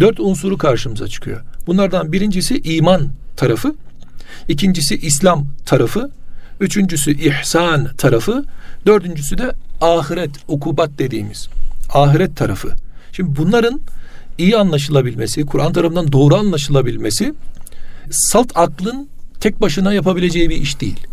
dört 0.00 0.20
unsuru 0.20 0.58
karşımıza 0.58 1.08
çıkıyor. 1.08 1.40
Bunlardan 1.66 2.12
birincisi 2.12 2.60
iman 2.64 3.08
tarafı, 3.36 3.74
ikincisi 4.48 4.96
İslam 4.96 5.46
tarafı, 5.66 6.10
üçüncüsü 6.60 7.10
ihsan 7.10 7.88
tarafı, 7.96 8.44
dördüncüsü 8.86 9.38
de 9.38 9.52
ahiret, 9.80 10.30
ukubat 10.48 10.90
dediğimiz 10.98 11.48
ahiret 11.94 12.36
tarafı. 12.36 12.68
Şimdi 13.12 13.36
bunların 13.36 13.80
iyi 14.38 14.56
anlaşılabilmesi, 14.56 15.46
Kur'an 15.46 15.72
tarafından 15.72 16.12
doğru 16.12 16.36
anlaşılabilmesi 16.36 17.34
salt 18.10 18.52
aklın 18.54 19.08
tek 19.40 19.60
başına 19.60 19.92
yapabileceği 19.92 20.50
bir 20.50 20.56
iş 20.56 20.80
değil. 20.80 21.06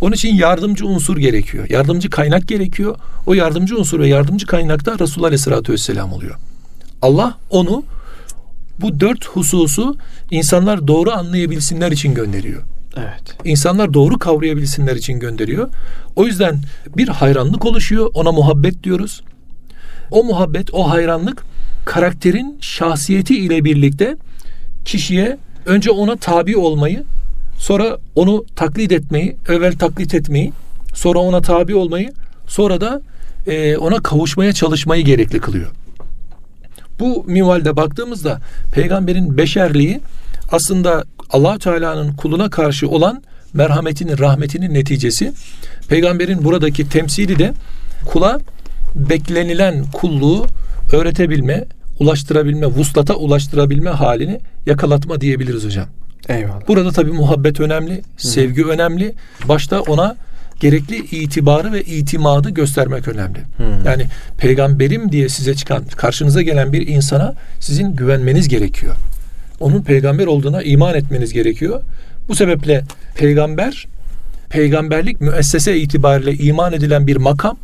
Onun 0.00 0.12
için 0.12 0.34
yardımcı 0.34 0.86
unsur 0.86 1.16
gerekiyor. 1.16 1.66
Yardımcı 1.70 2.10
kaynak 2.10 2.48
gerekiyor. 2.48 2.96
O 3.26 3.34
yardımcı 3.34 3.78
unsur 3.78 4.00
ve 4.00 4.08
yardımcı 4.08 4.46
kaynak 4.46 4.86
da 4.86 4.98
Resulullah 4.98 5.26
Aleyhisselatü 5.26 5.72
Vesselam 5.72 6.12
oluyor. 6.12 6.34
Allah 7.02 7.38
onu 7.50 7.84
bu 8.80 9.00
dört 9.00 9.24
hususu 9.26 9.96
insanlar 10.30 10.88
doğru 10.88 11.10
anlayabilsinler 11.10 11.92
için 11.92 12.14
gönderiyor. 12.14 12.62
Evet. 12.96 13.36
İnsanlar 13.44 13.94
doğru 13.94 14.18
kavrayabilsinler 14.18 14.96
için 14.96 15.18
gönderiyor. 15.18 15.68
O 16.16 16.26
yüzden 16.26 16.60
bir 16.96 17.08
hayranlık 17.08 17.64
oluşuyor. 17.64 18.10
Ona 18.14 18.32
muhabbet 18.32 18.84
diyoruz. 18.84 19.22
O 20.10 20.24
muhabbet, 20.24 20.74
o 20.74 20.90
hayranlık 20.90 21.44
karakterin 21.84 22.58
şahsiyeti 22.60 23.38
ile 23.38 23.64
birlikte 23.64 24.16
kişiye 24.84 25.38
önce 25.66 25.90
ona 25.90 26.16
tabi 26.16 26.56
olmayı, 26.56 27.04
sonra 27.64 27.98
onu 28.14 28.44
taklit 28.56 28.92
etmeyi, 28.92 29.36
evvel 29.48 29.72
taklit 29.72 30.14
etmeyi, 30.14 30.52
sonra 30.94 31.18
ona 31.18 31.40
tabi 31.40 31.74
olmayı, 31.74 32.12
sonra 32.46 32.80
da 32.80 33.02
e, 33.46 33.76
ona 33.76 34.02
kavuşmaya 34.02 34.52
çalışmayı 34.52 35.04
gerekli 35.04 35.40
kılıyor. 35.40 35.70
Bu 37.00 37.24
minvalde 37.26 37.76
baktığımızda 37.76 38.40
peygamberin 38.72 39.38
beşerliği 39.38 40.00
aslında 40.52 41.04
allah 41.30 41.58
Teala'nın 41.58 42.12
kuluna 42.12 42.50
karşı 42.50 42.88
olan 42.88 43.22
merhametinin, 43.54 44.18
rahmetinin 44.18 44.74
neticesi. 44.74 45.32
Peygamberin 45.88 46.44
buradaki 46.44 46.88
temsili 46.88 47.38
de 47.38 47.52
kula 48.06 48.40
beklenilen 48.94 49.84
kulluğu 49.92 50.46
öğretebilme, 50.92 51.64
ulaştırabilme, 52.00 52.66
vuslata 52.66 53.14
ulaştırabilme 53.14 53.90
halini 53.90 54.40
yakalatma 54.66 55.20
diyebiliriz 55.20 55.64
hocam. 55.64 55.86
Eyvallah. 56.28 56.68
Burada 56.68 56.92
tabii 56.92 57.12
muhabbet 57.12 57.60
önemli, 57.60 58.02
sevgi 58.16 58.62
Hı. 58.62 58.68
önemli. 58.68 59.14
Başta 59.48 59.80
ona 59.80 60.16
gerekli 60.60 60.96
itibarı 60.96 61.72
ve 61.72 61.82
itimadı 61.82 62.50
göstermek 62.50 63.08
önemli. 63.08 63.38
Hmm. 63.56 63.84
Yani 63.86 64.06
peygamberim 64.38 65.12
diye 65.12 65.28
size 65.28 65.54
çıkan, 65.54 65.84
karşınıza 65.96 66.42
gelen 66.42 66.72
bir 66.72 66.86
insana 66.86 67.34
sizin 67.60 67.96
güvenmeniz 67.96 68.48
gerekiyor. 68.48 68.94
Onun 69.60 69.82
peygamber 69.82 70.26
olduğuna 70.26 70.62
iman 70.62 70.94
etmeniz 70.94 71.32
gerekiyor. 71.32 71.82
Bu 72.28 72.34
sebeple 72.34 72.84
peygamber, 73.14 73.86
peygamberlik 74.48 75.20
müessese 75.20 75.76
itibariyle 75.76 76.34
iman 76.34 76.72
edilen 76.72 77.06
bir 77.06 77.16
makam 77.16 77.56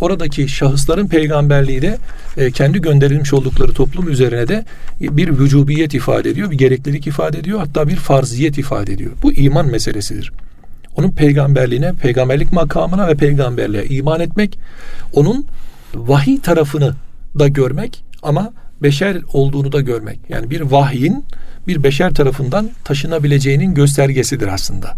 oradaki 0.00 0.48
şahısların 0.48 1.08
peygamberliği 1.08 1.82
de 1.82 1.98
e, 2.36 2.50
kendi 2.50 2.80
gönderilmiş 2.80 3.32
oldukları 3.32 3.72
toplum 3.72 4.08
üzerine 4.08 4.48
de 4.48 4.64
bir 5.00 5.38
vücubiyet 5.38 5.94
ifade 5.94 6.30
ediyor, 6.30 6.50
bir 6.50 6.58
gereklilik 6.58 7.06
ifade 7.06 7.38
ediyor, 7.38 7.58
hatta 7.58 7.88
bir 7.88 7.96
farziyet 7.96 8.58
ifade 8.58 8.92
ediyor. 8.92 9.12
Bu 9.22 9.32
iman 9.32 9.66
meselesidir. 9.66 10.32
Onun 10.96 11.10
peygamberliğine, 11.10 11.92
peygamberlik 11.92 12.52
makamına 12.52 13.08
ve 13.08 13.14
peygamberliğe 13.14 13.84
iman 13.84 14.20
etmek, 14.20 14.58
onun 15.12 15.46
vahiy 15.94 16.40
tarafını 16.40 16.94
da 17.38 17.48
görmek 17.48 18.04
ama 18.22 18.52
beşer 18.82 19.16
olduğunu 19.32 19.72
da 19.72 19.80
görmek. 19.80 20.20
Yani 20.28 20.50
bir 20.50 20.60
vahyin 20.60 21.24
bir 21.66 21.82
beşer 21.82 22.14
tarafından 22.14 22.70
taşınabileceğinin 22.84 23.74
göstergesidir 23.74 24.48
aslında. 24.48 24.96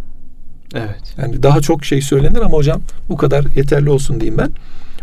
Evet. 0.75 1.15
Yani 1.19 1.43
daha 1.43 1.61
çok 1.61 1.85
şey 1.85 2.03
söylenir 2.03 2.41
ama 2.41 2.57
hocam 2.57 2.81
bu 3.09 3.17
kadar 3.17 3.45
yeterli 3.57 3.91
olsun 3.91 4.21
diyeyim 4.21 4.39
ben. 4.39 4.51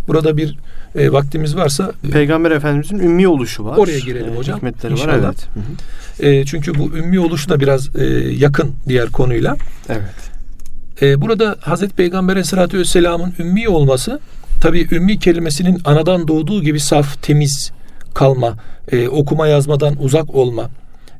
Burada 0.09 0.37
bir 0.37 0.57
e, 0.95 1.11
vaktimiz 1.11 1.55
varsa 1.55 1.91
e, 2.07 2.09
Peygamber 2.09 2.51
Efendimizin 2.51 2.99
ümmi 2.99 3.27
oluşu 3.27 3.65
var. 3.65 3.77
Oraya 3.77 3.99
girelim 3.99 4.33
e, 4.33 4.37
hocam. 4.37 4.57
Hikmetleri 4.57 4.93
İnşallah. 4.93 5.07
var 5.07 5.19
evet. 5.19 5.47
E, 6.19 6.45
çünkü 6.45 6.75
bu 6.75 6.97
ümmi 6.97 7.19
oluşu 7.19 7.49
da 7.49 7.59
biraz 7.59 7.95
e, 7.95 8.05
yakın 8.37 8.71
diğer 8.87 9.09
konuyla. 9.09 9.57
Evet. 9.89 10.29
E, 11.01 11.21
burada 11.21 11.55
Hazreti 11.59 11.95
Peygamber 11.95 12.33
Aleyhisselatü 12.33 12.79
Vesselam'ın 12.79 13.33
ümmi 13.39 13.69
olması 13.69 14.19
tabi 14.61 14.87
ümmi 14.91 15.19
kelimesinin 15.19 15.81
anadan 15.85 16.27
doğduğu 16.27 16.63
gibi 16.63 16.79
saf, 16.79 17.23
temiz 17.23 17.71
kalma, 18.13 18.57
e, 18.91 19.07
okuma 19.07 19.47
yazmadan 19.47 20.03
uzak 20.03 20.35
olma, 20.35 20.69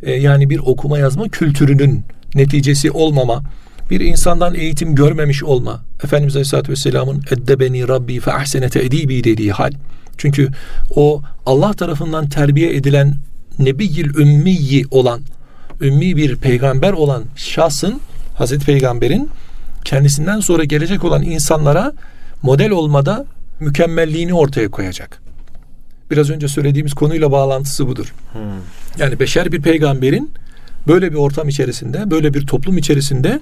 e, 0.04 0.12
yani 0.12 0.50
bir 0.50 0.60
okuma 0.60 0.98
yazma 0.98 1.30
kültürünün 1.30 2.04
neticesi 2.36 2.92
olmama, 2.92 3.44
bir 3.90 4.00
insandan 4.00 4.56
eğitim 4.56 4.96
görmemiş 4.96 5.44
olma. 5.44 5.84
Efendimiz 6.04 6.36
Aleyhisselatü 6.36 6.72
Vesselam'ın 6.72 7.24
eddebeni 7.32 7.88
Rabbi 7.88 8.20
fe 8.20 8.34
ahsene 8.34 8.70
te'dibi 8.70 9.24
dediği 9.24 9.52
hal. 9.52 9.72
Çünkü 10.18 10.50
o 10.96 11.22
Allah 11.46 11.74
tarafından 11.74 12.30
terbiye 12.30 12.76
edilen 12.76 13.16
nebiyil 13.60 14.16
ümmiyi 14.16 14.86
olan, 14.92 15.22
ümmi 15.82 16.16
bir 16.16 16.36
peygamber 16.36 16.92
olan 16.92 17.24
şahsın, 17.36 18.02
Hazreti 18.36 18.66
Peygamber'in 18.66 19.30
kendisinden 19.86 20.40
sonra 20.40 20.64
gelecek 20.64 21.04
olan 21.04 21.24
insanlara 21.24 21.94
model 22.42 22.72
olmada 22.72 23.26
mükemmelliğini 23.60 24.34
ortaya 24.34 24.72
koyacak. 24.72 25.22
Biraz 26.12 26.30
önce 26.30 26.48
söylediğimiz 26.48 26.94
konuyla 26.94 27.32
bağlantısı 27.32 27.88
budur. 27.88 28.14
Hmm. 28.34 28.42
Yani 28.98 29.20
beşer 29.20 29.52
bir 29.52 29.62
peygamberin 29.62 30.32
böyle 30.88 31.12
bir 31.12 31.18
ortam 31.18 31.50
içerisinde, 31.50 32.12
böyle 32.12 32.34
bir 32.34 32.48
toplum 32.48 32.78
içerisinde 32.78 33.40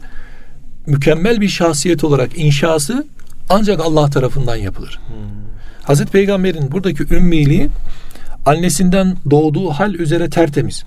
mükemmel 0.87 1.41
bir 1.41 1.49
şahsiyet 1.49 2.03
olarak 2.03 2.37
inşası 2.37 3.05
ancak 3.49 3.79
Allah 3.79 4.09
tarafından 4.09 4.55
yapılır. 4.55 4.99
Hmm. 5.07 5.15
Hazreti 5.83 6.11
Peygamber'in 6.11 6.71
buradaki 6.71 7.13
ümmiliği 7.13 7.69
annesinden 8.45 9.17
doğduğu 9.29 9.69
hal 9.69 9.93
üzere 9.93 10.29
tertemiz. 10.29 10.83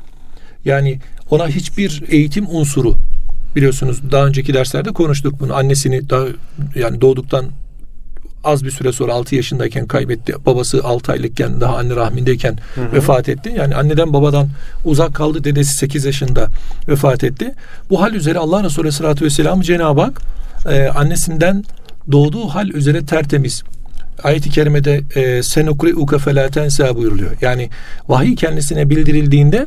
Yani 0.64 0.98
ona 1.30 1.48
hiçbir 1.48 2.02
eğitim 2.08 2.46
unsuru 2.50 2.96
biliyorsunuz 3.56 4.00
daha 4.10 4.26
önceki 4.26 4.54
derslerde 4.54 4.90
konuştuk 4.90 5.40
bunu. 5.40 5.54
Annesini 5.54 6.10
daha 6.10 6.24
yani 6.74 7.00
doğduktan 7.00 7.46
az 8.44 8.64
bir 8.64 8.70
süre 8.70 8.92
sonra 8.92 9.14
6 9.14 9.36
yaşındayken 9.36 9.86
kaybetti. 9.86 10.34
Babası 10.46 10.84
6 10.84 11.12
aylıkken 11.12 11.60
daha 11.60 11.76
anne 11.76 11.96
rahmindeyken 11.96 12.58
hı 12.74 12.80
hı. 12.80 12.92
vefat 12.92 13.28
etti. 13.28 13.52
Yani 13.56 13.74
anneden 13.74 14.12
babadan 14.12 14.48
uzak 14.84 15.14
kaldı. 15.14 15.44
Dedesi 15.44 15.74
8 15.74 16.04
yaşında 16.04 16.48
vefat 16.88 17.24
etti. 17.24 17.54
Bu 17.90 18.02
hal 18.02 18.14
üzere 18.14 18.38
Allah 18.38 18.64
Resulü 18.64 18.82
Aleyhisselatü 18.82 19.24
Vesselam 19.24 19.60
Cenab-ı 19.60 20.00
Hak 20.00 20.20
e, 20.68 20.88
annesinden 20.88 21.64
doğduğu 22.12 22.48
hal 22.48 22.68
üzere 22.68 23.06
tertemiz. 23.06 23.62
Ayet-i 24.22 24.50
kerimede 24.50 25.02
e, 25.14 25.42
senukri 25.42 25.94
uka 25.94 26.18
felatensa 26.18 26.96
buyuruluyor. 26.96 27.30
Yani 27.40 27.70
vahiy 28.08 28.34
kendisine 28.34 28.90
bildirildiğinde 28.90 29.66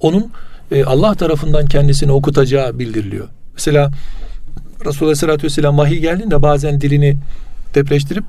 onun 0.00 0.32
e, 0.72 0.84
Allah 0.84 1.14
tarafından 1.14 1.66
kendisini 1.66 2.12
okutacağı 2.12 2.78
bildiriliyor. 2.78 3.28
Mesela 3.54 3.90
Resulullah 4.86 5.08
Aleyhisselatü 5.08 5.44
Vesselam 5.46 5.78
vahiy 5.78 5.98
geldiğinde 5.98 6.42
bazen 6.42 6.80
dilini 6.80 7.16
depreştirip 7.74 8.24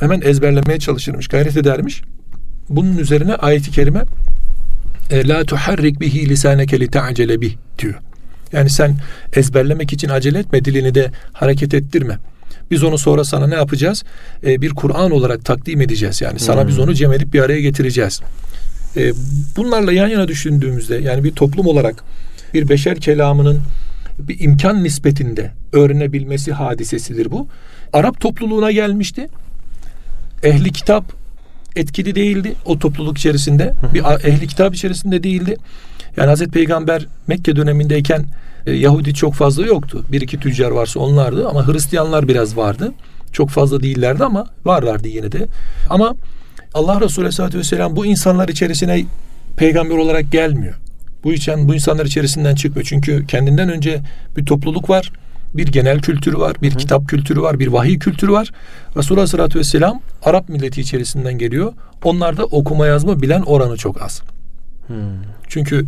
hemen 0.00 0.20
ezberlemeye 0.20 0.78
çalışırmış, 0.78 1.28
gayret 1.28 1.56
edermiş. 1.56 2.02
Bunun 2.68 2.98
üzerine 2.98 3.34
ayeti 3.34 3.70
kerime 3.70 4.04
e, 5.10 5.28
la 5.28 5.44
tuharrik 5.44 6.00
bihi 6.00 6.28
lisaneke 6.28 6.80
li 6.80 6.90
ta'cele 6.90 7.40
bih 7.40 7.56
diyor. 7.78 7.94
Yani 8.52 8.70
sen 8.70 8.96
ezberlemek 9.32 9.92
için 9.92 10.08
acele 10.08 10.38
etme, 10.38 10.64
dilini 10.64 10.94
de 10.94 11.10
hareket 11.32 11.74
ettirme. 11.74 12.18
Biz 12.70 12.82
onu 12.82 12.98
sonra 12.98 13.24
sana 13.24 13.46
ne 13.46 13.54
yapacağız? 13.54 14.04
Ee, 14.46 14.60
bir 14.60 14.70
Kur'an 14.70 15.10
olarak 15.10 15.44
takdim 15.44 15.80
edeceğiz. 15.80 16.20
Yani 16.20 16.38
sana 16.38 16.60
hmm. 16.60 16.68
biz 16.68 16.78
onu 16.78 16.94
cem 16.94 17.12
edip 17.12 17.34
bir 17.34 17.40
araya 17.40 17.60
getireceğiz. 17.60 18.20
Ee, 18.96 19.12
bunlarla 19.56 19.92
yan 19.92 20.08
yana 20.08 20.28
düşündüğümüzde 20.28 20.96
yani 20.96 21.24
bir 21.24 21.30
toplum 21.32 21.66
olarak 21.66 22.04
bir 22.54 22.68
beşer 22.68 22.96
kelamının 23.00 23.60
bir 24.18 24.40
imkan 24.40 24.84
nispetinde 24.84 25.52
öğrenebilmesi 25.72 26.52
hadisesidir 26.52 27.30
bu. 27.30 27.48
Arap 27.92 28.20
topluluğuna 28.20 28.72
gelmişti. 28.72 29.28
Ehli 30.42 30.72
kitap 30.72 31.04
etkili 31.76 32.14
değildi 32.14 32.54
o 32.64 32.78
topluluk 32.78 33.18
içerisinde. 33.18 33.74
Bir 33.94 34.28
ehli 34.28 34.46
kitap 34.46 34.74
içerisinde 34.74 35.22
değildi. 35.22 35.56
Yani 36.16 36.28
Hazreti 36.28 36.50
Peygamber 36.50 37.06
Mekke 37.26 37.56
dönemindeyken 37.56 38.24
e, 38.66 38.72
Yahudi 38.72 39.14
çok 39.14 39.34
fazla 39.34 39.66
yoktu. 39.66 40.04
Bir 40.12 40.20
iki 40.20 40.40
tüccar 40.40 40.70
varsa 40.70 41.00
onlardı 41.00 41.48
ama 41.48 41.66
Hristiyanlar 41.66 42.28
biraz 42.28 42.56
vardı. 42.56 42.92
Çok 43.32 43.50
fazla 43.50 43.82
değillerdi 43.82 44.24
ama 44.24 44.46
varlardı 44.64 45.08
yine 45.08 45.32
de. 45.32 45.46
Ama 45.90 46.14
Allah 46.74 47.00
Resulü 47.00 47.24
Aleyhisselatü 47.24 47.58
Vesselam 47.58 47.96
bu 47.96 48.06
insanlar 48.06 48.48
içerisine 48.48 49.04
peygamber 49.56 49.96
olarak 49.96 50.32
gelmiyor. 50.32 50.74
Bu 51.24 51.32
için 51.32 51.68
bu 51.68 51.74
insanlar 51.74 52.06
içerisinden 52.06 52.54
çıkmıyor. 52.54 52.86
Çünkü 52.88 53.26
kendinden 53.26 53.68
önce 53.68 54.00
bir 54.36 54.46
topluluk 54.46 54.90
var. 54.90 55.12
Bir 55.56 55.66
genel 55.66 56.00
kültürü 56.00 56.38
var, 56.38 56.56
bir 56.62 56.74
Hı. 56.74 56.76
kitap 56.76 57.08
kültürü 57.08 57.40
var, 57.40 57.58
bir 57.58 57.66
vahiy 57.66 57.98
kültürü 57.98 58.32
var. 58.32 58.52
Resulullah 58.96 59.22
Aleyhisselatü 59.22 59.58
Vesselam 59.58 60.00
Arap 60.22 60.48
milleti 60.48 60.80
içerisinden 60.80 61.38
geliyor. 61.38 61.72
Onlarda 62.04 62.44
okuma 62.44 62.86
yazma 62.86 63.22
bilen 63.22 63.42
oranı 63.42 63.76
çok 63.76 64.02
az. 64.02 64.22
Hmm. 64.86 64.96
Çünkü 65.48 65.86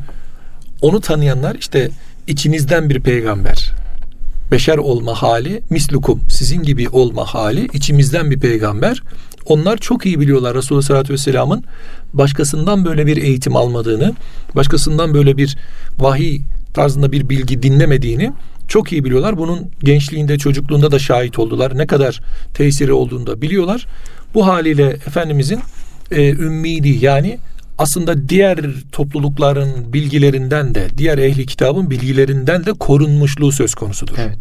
onu 0.82 1.00
tanıyanlar 1.00 1.54
işte 1.54 1.90
içinizden 2.26 2.90
bir 2.90 3.00
peygamber. 3.00 3.72
Beşer 4.52 4.78
olma 4.78 5.14
hali 5.14 5.62
mislukum 5.70 6.20
sizin 6.28 6.62
gibi 6.62 6.88
olma 6.88 7.24
hali 7.24 7.68
içimizden 7.72 8.30
bir 8.30 8.40
peygamber. 8.40 9.02
Onlar 9.46 9.76
çok 9.76 10.06
iyi 10.06 10.20
biliyorlar 10.20 10.54
Resulullah 10.54 10.82
Sallallahu 10.82 11.12
Vesselam'ın 11.12 11.64
başkasından 12.14 12.84
böyle 12.84 13.06
bir 13.06 13.16
eğitim 13.16 13.56
almadığını, 13.56 14.14
başkasından 14.56 15.14
böyle 15.14 15.36
bir 15.36 15.56
vahiy 15.98 16.40
tarzında 16.74 17.12
bir 17.12 17.28
bilgi 17.28 17.62
dinlemediğini 17.62 18.32
çok 18.68 18.92
iyi 18.92 19.04
biliyorlar. 19.04 19.38
Bunun 19.38 19.70
gençliğinde, 19.82 20.38
çocukluğunda 20.38 20.90
da 20.90 20.98
şahit 20.98 21.38
oldular. 21.38 21.78
Ne 21.78 21.86
kadar 21.86 22.20
tesiri 22.54 22.92
olduğunu 22.92 23.26
da 23.26 23.42
biliyorlar. 23.42 23.86
Bu 24.34 24.46
haliyle 24.46 24.88
Efendimizin 24.88 25.60
e, 26.10 26.30
ümmiydi 26.30 27.04
yani 27.04 27.38
aslında 27.78 28.28
diğer 28.28 28.58
toplulukların 28.92 29.92
bilgilerinden 29.92 30.74
de 30.74 30.88
diğer 30.98 31.18
ehli 31.18 31.46
kitabın 31.46 31.90
bilgilerinden 31.90 32.66
de 32.66 32.72
korunmuşluğu 32.72 33.52
söz 33.52 33.74
konusudur. 33.74 34.14
Evet. 34.18 34.38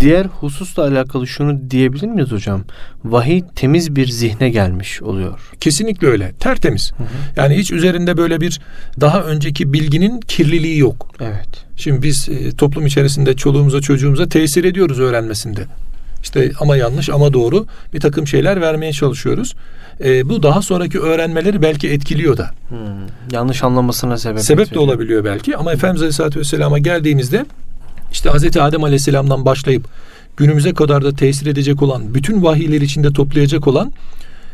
Diğer 0.00 0.26
hususla 0.26 0.82
alakalı 0.82 1.26
şunu 1.26 1.70
diyebilir 1.70 2.06
miyiz 2.06 2.32
hocam? 2.32 2.64
Vahiy 3.04 3.42
temiz 3.56 3.96
bir 3.96 4.06
zihne 4.06 4.50
gelmiş 4.50 5.02
oluyor. 5.02 5.40
Kesinlikle 5.60 6.06
öyle. 6.06 6.32
Tertemiz. 6.32 6.92
Hı 6.96 7.02
hı. 7.02 7.08
Yani 7.36 7.56
hiç 7.56 7.72
üzerinde 7.72 8.16
böyle 8.16 8.40
bir 8.40 8.60
daha 9.00 9.22
önceki 9.22 9.72
bilginin 9.72 10.20
kirliliği 10.20 10.78
yok. 10.78 11.10
Evet. 11.20 11.61
Şimdi 11.82 12.02
biz 12.02 12.28
e, 12.28 12.56
toplum 12.56 12.86
içerisinde 12.86 13.36
çoluğumuza 13.36 13.80
çocuğumuza 13.80 14.28
tesir 14.28 14.64
ediyoruz 14.64 15.00
öğrenmesinde. 15.00 15.66
İşte 16.22 16.52
ama 16.60 16.76
yanlış 16.76 17.10
ama 17.10 17.32
doğru 17.32 17.66
bir 17.94 18.00
takım 18.00 18.26
şeyler 18.26 18.60
vermeye 18.60 18.92
çalışıyoruz. 18.92 19.54
E, 20.04 20.28
bu 20.28 20.42
daha 20.42 20.62
sonraki 20.62 21.00
öğrenmeleri 21.00 21.62
belki 21.62 21.88
etkiliyor 21.88 22.36
da. 22.36 22.50
Hmm, 22.68 22.78
yanlış 23.32 23.62
anlamasına 23.62 24.18
sebep 24.18 24.40
Sebep 24.40 24.74
de 24.74 24.78
olabiliyor 24.78 25.24
belki 25.24 25.56
ama 25.56 25.72
Efendimiz 25.72 26.02
Aleyhisselatü 26.02 26.40
Vesselam'a 26.40 26.78
geldiğimizde 26.78 27.46
işte 28.12 28.30
Hazreti 28.30 28.62
Adem 28.62 28.84
Aleyhisselam'dan 28.84 29.44
başlayıp 29.44 29.84
günümüze 30.36 30.74
kadar 30.74 31.04
da 31.04 31.14
tesir 31.14 31.46
edecek 31.46 31.82
olan 31.82 32.14
bütün 32.14 32.42
vahiyler 32.42 32.80
içinde 32.80 33.12
toplayacak 33.12 33.68
olan 33.68 33.92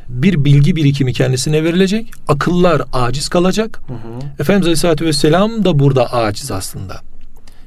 bir 0.08 0.44
bilgi 0.44 0.76
birikimi 0.76 1.12
kendisine 1.12 1.64
verilecek. 1.64 2.12
Akıllar 2.28 2.82
aciz 2.92 3.28
kalacak. 3.28 3.80
Hı 3.86 3.92
hı. 3.92 4.42
Efendimiz 4.42 4.66
Aleyhisselatü 4.66 5.06
Vesselam 5.06 5.64
da 5.64 5.78
burada 5.78 6.12
aciz 6.12 6.50
aslında. 6.50 7.00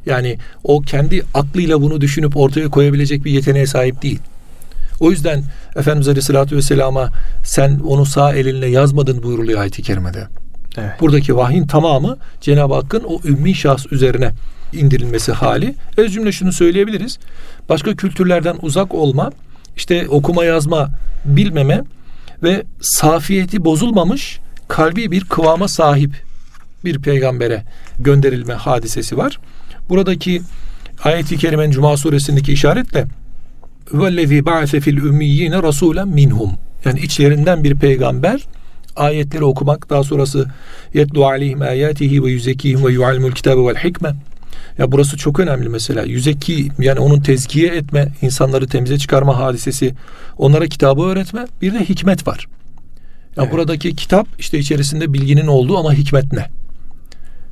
Yani 0.06 0.38
o 0.64 0.82
kendi 0.82 1.24
aklıyla 1.34 1.82
bunu 1.82 2.02
düşünüp 2.02 2.38
ortaya 2.38 2.70
koyabilecek 2.70 3.26
bir 3.26 3.32
yeteneğe 3.32 3.68
sahip 3.68 4.02
değil. 4.02 4.20
O 5.00 5.12
yüzden 5.12 5.44
Efendimiz 5.76 6.08
Aleyhisselatü 6.08 6.56
Vesselam'a 6.56 7.10
sen 7.44 7.80
onu 7.80 8.06
sağ 8.06 8.34
elinle 8.34 8.68
yazmadın 8.68 9.24
buyuruluyor 9.24 9.62
ayet-i 9.62 9.82
kerimede. 9.82 10.28
Evet. 10.78 10.92
Buradaki 11.02 11.36
vahyin 11.36 11.68
tamamı 11.68 12.18
Cenab-ı 12.42 12.74
Hakk'ın 12.74 13.04
o 13.04 13.20
ümmi 13.26 13.56
şahs 13.56 13.86
üzerine 13.92 14.32
indirilmesi 14.74 15.32
hali. 15.32 15.76
Öz 15.98 16.14
cümle 16.14 16.32
şunu 16.32 16.54
söyleyebiliriz. 16.54 17.20
Başka 17.70 17.96
kültürlerden 17.96 18.56
uzak 18.62 18.94
olma, 18.94 19.32
işte 19.76 20.08
okuma 20.10 20.46
yazma 20.46 20.90
bilmeme 21.26 21.82
ve 22.44 22.64
safiyeti 22.82 23.66
bozulmamış 23.66 24.40
kalbi 24.68 25.12
bir 25.12 25.26
kıvama 25.26 25.68
sahip 25.68 26.24
bir 26.86 27.00
peygambere 27.00 27.64
gönderilme 28.00 28.54
hadisesi 28.54 29.18
var. 29.18 29.40
Buradaki 29.90 30.42
ayet-i 31.04 31.38
kerimenin 31.38 31.72
Cuma 31.72 31.98
suresindeki 31.98 32.54
işaretle 32.54 33.08
vellezî 33.94 34.46
ba'se 34.46 34.80
fil 34.80 34.98
ümmiyine 34.98 35.64
rasulen 35.64 36.08
minhum. 36.08 36.52
Yani 36.86 37.00
içlerinden 37.00 37.64
bir 37.64 37.76
peygamber 37.76 38.42
ayetleri 38.96 39.44
okumak 39.44 39.90
daha 39.90 40.04
sonrası 40.04 40.48
yetlu 40.94 41.26
aleyhim 41.26 41.62
ayatihi 41.62 42.24
ve 42.24 42.32
yüzekihim 42.32 42.86
ve 42.86 42.92
yuallimul 42.92 43.32
kitabe 43.32 43.62
vel 43.62 43.76
hikme. 43.76 44.16
Ya 44.78 44.92
burası 44.92 45.18
çok 45.18 45.40
önemli 45.40 45.70
mesela. 45.70 46.04
Yüzeki 46.04 46.70
yani 46.80 47.00
onun 47.00 47.20
tezkiye 47.20 47.68
etme, 47.68 48.08
insanları 48.22 48.68
temize 48.68 48.98
çıkarma 48.98 49.40
hadisesi, 49.40 49.94
onlara 50.38 50.68
kitabı 50.68 51.02
öğretme, 51.02 51.46
bir 51.62 51.74
de 51.74 51.80
hikmet 51.90 52.28
var. 52.28 52.48
Ya 53.38 53.44
evet. 53.44 53.54
buradaki 53.54 53.96
kitap 53.96 54.28
işte 54.40 54.60
içerisinde 54.60 55.14
bilginin 55.14 55.48
olduğu 55.48 55.78
ama 55.78 55.94
hikmet 55.94 56.34
ne? 56.34 56.48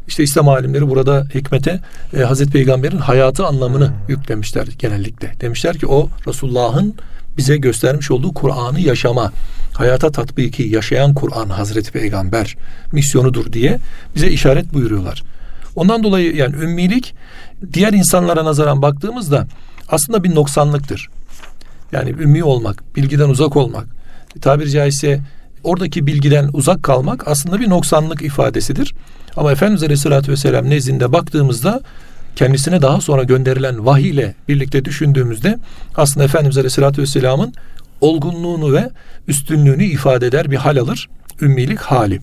İşte 0.10 0.24
İslam 0.24 0.50
alimleri 0.50 0.90
burada 0.90 1.28
hikmete 1.34 1.80
e, 2.18 2.20
Hazreti 2.20 2.52
Peygamber'in 2.52 2.98
hayatı 2.98 3.46
anlamını 3.46 3.88
hmm. 3.88 3.96
yüklemişler 4.08 4.68
genellikle. 4.80 5.34
Demişler 5.42 5.78
ki 5.78 5.88
o 5.88 6.10
Resulullah'ın 6.28 6.96
bize 7.38 7.58
göstermiş 7.58 8.12
olduğu 8.12 8.34
Kur'an'ı 8.34 8.80
yaşama, 8.80 9.32
hayata 9.74 10.12
tatbiki, 10.12 10.64
yaşayan 10.64 11.14
Kur'an 11.14 11.50
Hazreti 11.50 11.92
Peygamber 11.92 12.58
misyonudur 12.92 13.54
diye 13.54 13.80
bize 14.16 14.28
işaret 14.28 14.74
buyuruyorlar. 14.74 15.24
Ondan 15.76 16.04
dolayı 16.04 16.36
yani 16.36 16.56
ümmilik 16.56 17.16
diğer 17.74 17.94
insanlara 17.94 18.46
nazaran 18.46 18.82
baktığımızda 18.82 19.48
aslında 19.90 20.24
bir 20.24 20.36
noksanlıktır. 20.36 21.10
Yani 21.92 22.10
ümmi 22.10 22.44
olmak, 22.44 22.96
bilgiden 22.96 23.30
uzak 23.30 23.56
olmak, 23.56 23.86
tabiri 24.42 24.72
caizse 24.72 25.20
oradaki 25.64 26.08
bilgiden 26.08 26.50
uzak 26.54 26.84
kalmak 26.84 27.28
aslında 27.28 27.60
bir 27.60 27.70
noksanlık 27.70 28.22
ifadesidir. 28.22 28.94
Ama 29.38 29.52
Efendimiz 29.52 29.84
Aleyhisselatü 29.84 30.32
Vesselam 30.32 30.70
nezdinde 30.70 31.12
baktığımızda 31.12 31.82
kendisine 32.36 32.82
daha 32.82 33.02
sonra 33.02 33.24
gönderilen 33.24 33.86
vahiy 33.86 34.10
ile 34.10 34.36
birlikte 34.48 34.86
düşündüğümüzde 34.86 35.60
aslında 35.96 36.24
Efendimiz 36.24 36.58
Aleyhisselatü 36.58 37.02
Vesselam'ın 37.02 37.54
olgunluğunu 38.02 38.74
ve 38.74 38.90
üstünlüğünü 39.28 39.84
ifade 39.84 40.28
eder 40.28 40.52
bir 40.52 40.56
hal 40.56 40.78
alır. 40.78 41.10
Ümmilik 41.42 41.80
hali. 41.80 42.20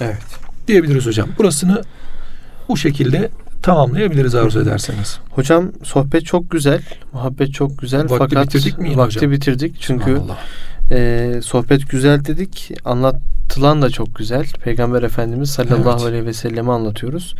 Evet. 0.00 0.16
Diyebiliriz 0.68 1.06
hocam. 1.06 1.28
Burasını 1.38 1.82
bu 2.68 2.76
şekilde 2.76 3.30
tamamlayabiliriz 3.62 4.34
arzu 4.34 4.60
ederseniz. 4.60 5.18
Hocam 5.30 5.72
sohbet 5.82 6.26
çok 6.26 6.50
güzel, 6.50 6.82
muhabbet 7.12 7.54
çok 7.54 7.78
güzel 7.78 8.00
vakti 8.00 8.16
fakat 8.18 8.46
bitirdik 8.46 8.78
mi 8.78 8.96
vakti 8.96 9.16
hocam? 9.16 9.32
bitirdik 9.32 9.76
çünkü 9.80 10.20
E, 10.90 11.40
sohbet 11.42 11.90
güzel 11.90 12.24
dedik. 12.24 12.72
Anlatılan 12.84 13.82
da 13.82 13.90
çok 13.90 14.14
güzel. 14.14 14.46
Peygamber 14.64 15.02
Efendimiz 15.02 15.50
sallallahu 15.50 15.90
evet. 15.90 16.06
aleyhi 16.06 16.26
ve 16.26 16.32
sellem'i 16.32 16.72
anlatıyoruz. 16.72 17.34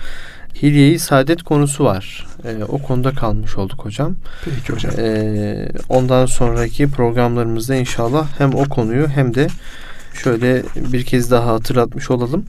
Hilye-i 0.63 0.99
saadet 0.99 1.43
konusu 1.43 1.85
var. 1.85 2.27
E, 2.45 2.65
o 2.65 2.79
konuda 2.79 3.11
kalmış 3.11 3.57
olduk 3.57 3.85
hocam. 3.85 4.17
Peki 4.45 4.73
hocam. 4.73 4.93
E, 4.99 5.69
ondan 5.89 6.27
sonraki 6.27 6.91
programlarımızda 6.91 7.75
inşallah 7.75 8.27
hem 8.39 8.55
o 8.55 8.65
konuyu 8.65 9.09
hem 9.09 9.35
de 9.35 9.47
şöyle 10.23 10.63
bir 10.77 11.05
kez 11.05 11.31
daha 11.31 11.47
hatırlatmış 11.53 12.11
olalım. 12.11 12.45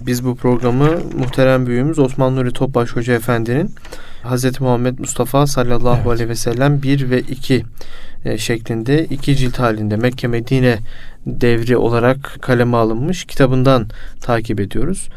Biz 0.00 0.24
bu 0.24 0.36
programı 0.36 0.88
muhterem 1.18 1.66
büyüğümüz 1.66 1.98
Osman 1.98 2.36
Nuri 2.36 2.52
Topbaş 2.52 2.90
Hoca 2.90 3.14
Efendi'nin 3.14 3.74
Hz. 4.24 4.60
Muhammed 4.60 4.98
Mustafa 4.98 5.46
sallallahu 5.46 5.96
evet. 5.96 6.06
aleyhi 6.06 6.28
ve 6.28 6.34
sellem 6.34 6.82
1 6.82 7.10
ve 7.10 7.20
2 7.20 7.64
e, 8.24 8.38
şeklinde 8.38 9.04
iki 9.04 9.36
cilt 9.36 9.58
halinde 9.58 9.96
Mekke 9.96 10.28
Medine 10.28 10.78
devri 11.26 11.76
olarak 11.76 12.38
kaleme 12.40 12.76
alınmış 12.76 13.24
kitabından 13.24 13.86
takip 14.20 14.60
ediyoruz. 14.60 15.08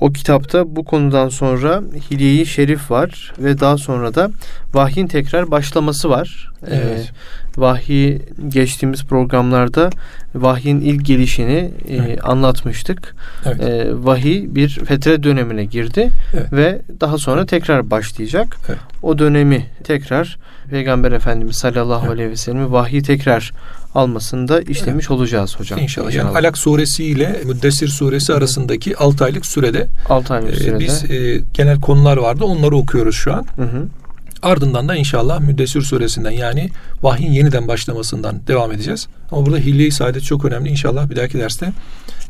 O 0.00 0.12
kitapta 0.12 0.76
bu 0.76 0.84
konudan 0.84 1.28
sonra 1.28 1.82
Hilye-i 2.10 2.46
Şerif 2.46 2.90
var 2.90 3.32
ve 3.38 3.60
daha 3.60 3.78
sonra 3.78 4.14
da 4.14 4.30
vahyin 4.74 5.06
tekrar 5.06 5.50
başlaması 5.50 6.10
var. 6.10 6.52
Ee, 6.66 6.74
evet. 6.74 7.00
Ee, 7.00 7.60
vahiy 7.60 8.18
geçtiğimiz 8.48 9.04
programlarda 9.04 9.90
vahyin 10.34 10.80
ilk 10.80 11.06
gelişini 11.06 11.70
e, 11.88 11.96
evet. 11.96 12.28
anlatmıştık. 12.28 13.16
Evet. 13.44 13.60
Ee, 13.60 14.04
vahiy 14.04 14.54
bir 14.54 14.68
fetre 14.68 15.22
dönemine 15.22 15.64
girdi 15.64 16.10
evet. 16.34 16.52
ve 16.52 16.82
daha 17.00 17.18
sonra 17.18 17.46
tekrar 17.46 17.90
başlayacak. 17.90 18.56
Evet. 18.68 18.78
O 19.04 19.18
dönemi 19.18 19.66
tekrar 19.84 20.38
Peygamber 20.70 21.12
Efendimiz 21.12 21.56
sallallahu 21.56 22.10
aleyhi 22.10 22.30
ve 22.30 22.36
sellem'i 22.36 22.72
vahiy 22.72 23.02
tekrar 23.02 23.52
almasında 23.94 24.60
işlemiş 24.60 25.06
evet. 25.06 25.10
olacağız 25.10 25.60
hocam. 25.60 25.78
İnşallah. 25.78 26.06
İnşallah. 26.06 26.26
Yani 26.26 26.38
Alak 26.38 26.58
suresi 26.58 27.04
ile 27.04 27.40
Müddessir 27.44 27.88
suresi 27.88 28.34
arasındaki 28.34 28.96
6 28.96 29.24
aylık 29.24 29.46
sürede 29.46 29.88
6 30.08 30.34
aylık 30.34 30.52
e, 30.52 30.56
sürede 30.56 30.78
biz 30.78 31.10
e, 31.10 31.40
genel 31.54 31.80
konular 31.80 32.16
vardı. 32.16 32.44
Onları 32.44 32.76
okuyoruz 32.76 33.16
şu 33.16 33.34
an. 33.34 33.46
Hı 33.56 33.62
hı. 33.62 33.86
Ardından 34.42 34.88
da 34.88 34.96
inşallah 34.96 35.40
Müddessir 35.40 35.82
suresinden 35.82 36.30
yani 36.30 36.70
vahyin 37.02 37.32
yeniden 37.32 37.68
başlamasından 37.68 38.40
devam 38.46 38.72
edeceğiz. 38.72 39.08
Ama 39.30 39.46
burada 39.46 39.58
hilye-i 39.58 39.90
saadet 39.90 40.22
çok 40.22 40.44
önemli. 40.44 40.68
İnşallah 40.68 41.10
bir 41.10 41.16
dahaki 41.16 41.38
derste 41.38 41.72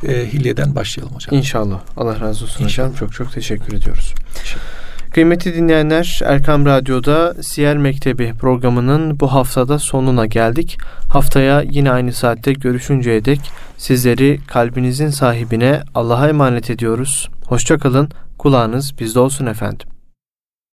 e, 0.09 0.33
hilyeden 0.33 0.75
başlayalım 0.75 1.15
hocam. 1.15 1.35
İnşallah. 1.35 1.81
Allah 1.97 2.21
razı 2.21 2.45
olsun 2.45 2.65
İnşallah. 2.65 2.89
hocam. 2.89 2.99
Çok 2.99 3.13
çok 3.13 3.33
teşekkür 3.33 3.77
ediyoruz. 3.77 4.15
İnşallah. 4.41 4.84
Kıymetli 5.15 5.55
dinleyenler 5.55 6.21
Erkam 6.25 6.67
Radyo'da 6.67 7.43
Siyer 7.43 7.77
Mektebi 7.77 8.33
programının 8.41 9.21
bu 9.21 9.33
haftada 9.33 9.79
sonuna 9.79 10.27
geldik. 10.27 10.79
Haftaya 11.09 11.63
yine 11.63 11.91
aynı 11.91 12.13
saatte 12.13 12.53
görüşünceye 12.53 13.25
dek 13.25 13.41
sizleri 13.79 14.41
kalbinizin 14.47 15.09
sahibine 15.09 15.83
Allah'a 15.95 16.29
emanet 16.29 16.71
ediyoruz. 16.71 17.29
Hoşçakalın, 17.47 18.09
kulağınız 18.39 18.99
bizde 18.99 19.21
olsun 19.21 19.47
efendim. 19.47 19.94